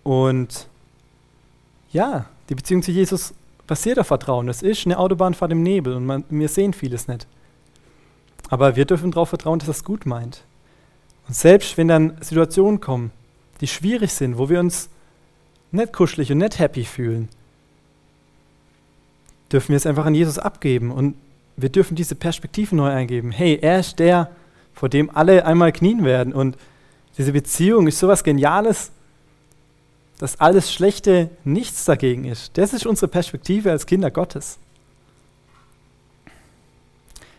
Und 0.02 0.68
ja, 1.92 2.26
die 2.48 2.54
Beziehung 2.54 2.82
zu 2.82 2.90
Jesus 2.90 3.34
basiert 3.66 3.98
auf 3.98 4.06
Vertrauen. 4.06 4.46
Das 4.46 4.62
ist 4.62 4.86
eine 4.86 4.98
Autobahnfahrt 4.98 5.52
im 5.52 5.62
Nebel 5.62 5.94
und 5.94 6.06
man, 6.06 6.24
wir 6.30 6.48
sehen 6.48 6.72
vieles 6.72 7.08
nicht. 7.08 7.26
Aber 8.48 8.76
wir 8.76 8.86
dürfen 8.86 9.10
darauf 9.10 9.28
vertrauen, 9.28 9.58
dass 9.58 9.68
er 9.68 9.72
es 9.72 9.84
gut 9.84 10.06
meint. 10.06 10.42
Und 11.26 11.34
selbst 11.34 11.76
wenn 11.76 11.88
dann 11.88 12.16
Situationen 12.20 12.80
kommen, 12.80 13.10
die 13.60 13.66
schwierig 13.66 14.12
sind, 14.12 14.38
wo 14.38 14.48
wir 14.48 14.60
uns 14.60 14.88
nicht 15.70 15.92
kuschelig 15.92 16.32
und 16.32 16.38
nicht 16.38 16.58
happy 16.58 16.84
fühlen, 16.84 17.28
dürfen 19.52 19.70
wir 19.70 19.76
es 19.76 19.86
einfach 19.86 20.06
an 20.06 20.14
Jesus 20.14 20.38
abgeben 20.38 20.90
und 20.90 21.14
wir 21.56 21.68
dürfen 21.68 21.96
diese 21.96 22.14
Perspektive 22.14 22.74
neu 22.74 22.88
eingeben. 22.90 23.32
Hey, 23.32 23.58
er 23.60 23.80
ist 23.80 23.98
der, 23.98 24.30
vor 24.72 24.88
dem 24.88 25.14
alle 25.14 25.44
einmal 25.44 25.72
knien 25.72 26.04
werden 26.04 26.32
und 26.32 26.56
diese 27.18 27.32
Beziehung 27.32 27.88
ist 27.88 27.98
sowas 27.98 28.24
Geniales, 28.24 28.92
dass 30.18 30.40
alles 30.40 30.72
Schlechte 30.72 31.30
nichts 31.44 31.84
dagegen 31.84 32.24
ist. 32.24 32.58
Das 32.58 32.72
ist 32.72 32.86
unsere 32.86 33.08
Perspektive 33.08 33.70
als 33.70 33.86
Kinder 33.86 34.10
Gottes. 34.10 34.58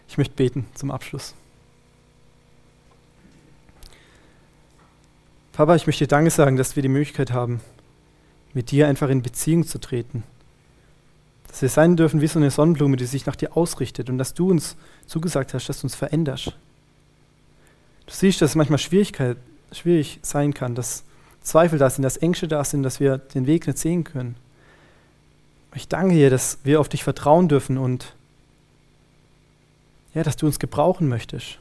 Ich 0.07 0.17
möchte 0.17 0.33
beten 0.33 0.65
zum 0.73 0.89
Abschluss. 0.89 1.35
Papa, 5.51 5.75
ich 5.75 5.85
möchte 5.85 6.05
dir 6.05 6.07
Danke 6.07 6.31
sagen, 6.31 6.55
dass 6.55 6.77
wir 6.77 6.83
die 6.83 6.89
Möglichkeit 6.89 7.33
haben, 7.33 7.59
mit 8.53 8.71
dir 8.71 8.87
einfach 8.87 9.09
in 9.09 9.21
Beziehung 9.21 9.67
zu 9.67 9.77
treten. 9.77 10.23
Dass 11.49 11.61
wir 11.61 11.69
sein 11.69 11.97
dürfen 11.97 12.21
wie 12.21 12.27
so 12.27 12.39
eine 12.39 12.49
Sonnenblume, 12.49 12.95
die 12.95 13.05
sich 13.05 13.25
nach 13.25 13.35
dir 13.35 13.57
ausrichtet 13.57 14.09
und 14.09 14.17
dass 14.17 14.33
du 14.33 14.49
uns 14.49 14.77
zugesagt 15.05 15.53
hast, 15.53 15.67
dass 15.67 15.81
du 15.81 15.87
uns 15.87 15.95
veränderst. 15.95 16.55
Du 18.05 18.13
siehst, 18.13 18.41
dass 18.41 18.51
es 18.51 18.55
manchmal 18.55 18.79
Schwierigkeit, 18.79 19.37
schwierig 19.73 20.19
sein 20.21 20.53
kann, 20.53 20.75
dass 20.75 21.03
Zweifel 21.49 21.79
da 21.79 21.89
sind, 21.89 22.03
dass 22.03 22.17
Ängste 22.17 22.47
da 22.47 22.63
sind, 22.63 22.83
dass 22.83 22.99
wir 22.99 23.17
den 23.17 23.47
Weg 23.47 23.67
nicht 23.67 23.79
sehen 23.79 24.03
können. 24.03 24.35
Ich 25.75 25.87
danke 25.87 26.15
dir, 26.15 26.29
dass 26.29 26.59
wir 26.63 26.79
auf 26.79 26.89
dich 26.89 27.03
vertrauen 27.03 27.47
dürfen 27.47 27.77
und 27.77 28.13
ja, 30.13 30.23
dass 30.23 30.35
du 30.35 30.45
uns 30.45 30.59
gebrauchen 30.59 31.07
möchtest. 31.07 31.59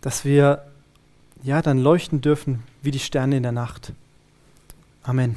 Dass 0.00 0.24
wir 0.24 0.64
ja 1.42 1.62
dann 1.62 1.78
leuchten 1.78 2.20
dürfen 2.20 2.62
wie 2.82 2.90
die 2.90 2.98
Sterne 2.98 3.36
in 3.36 3.42
der 3.42 3.52
Nacht. 3.52 3.92
Amen. 5.02 5.36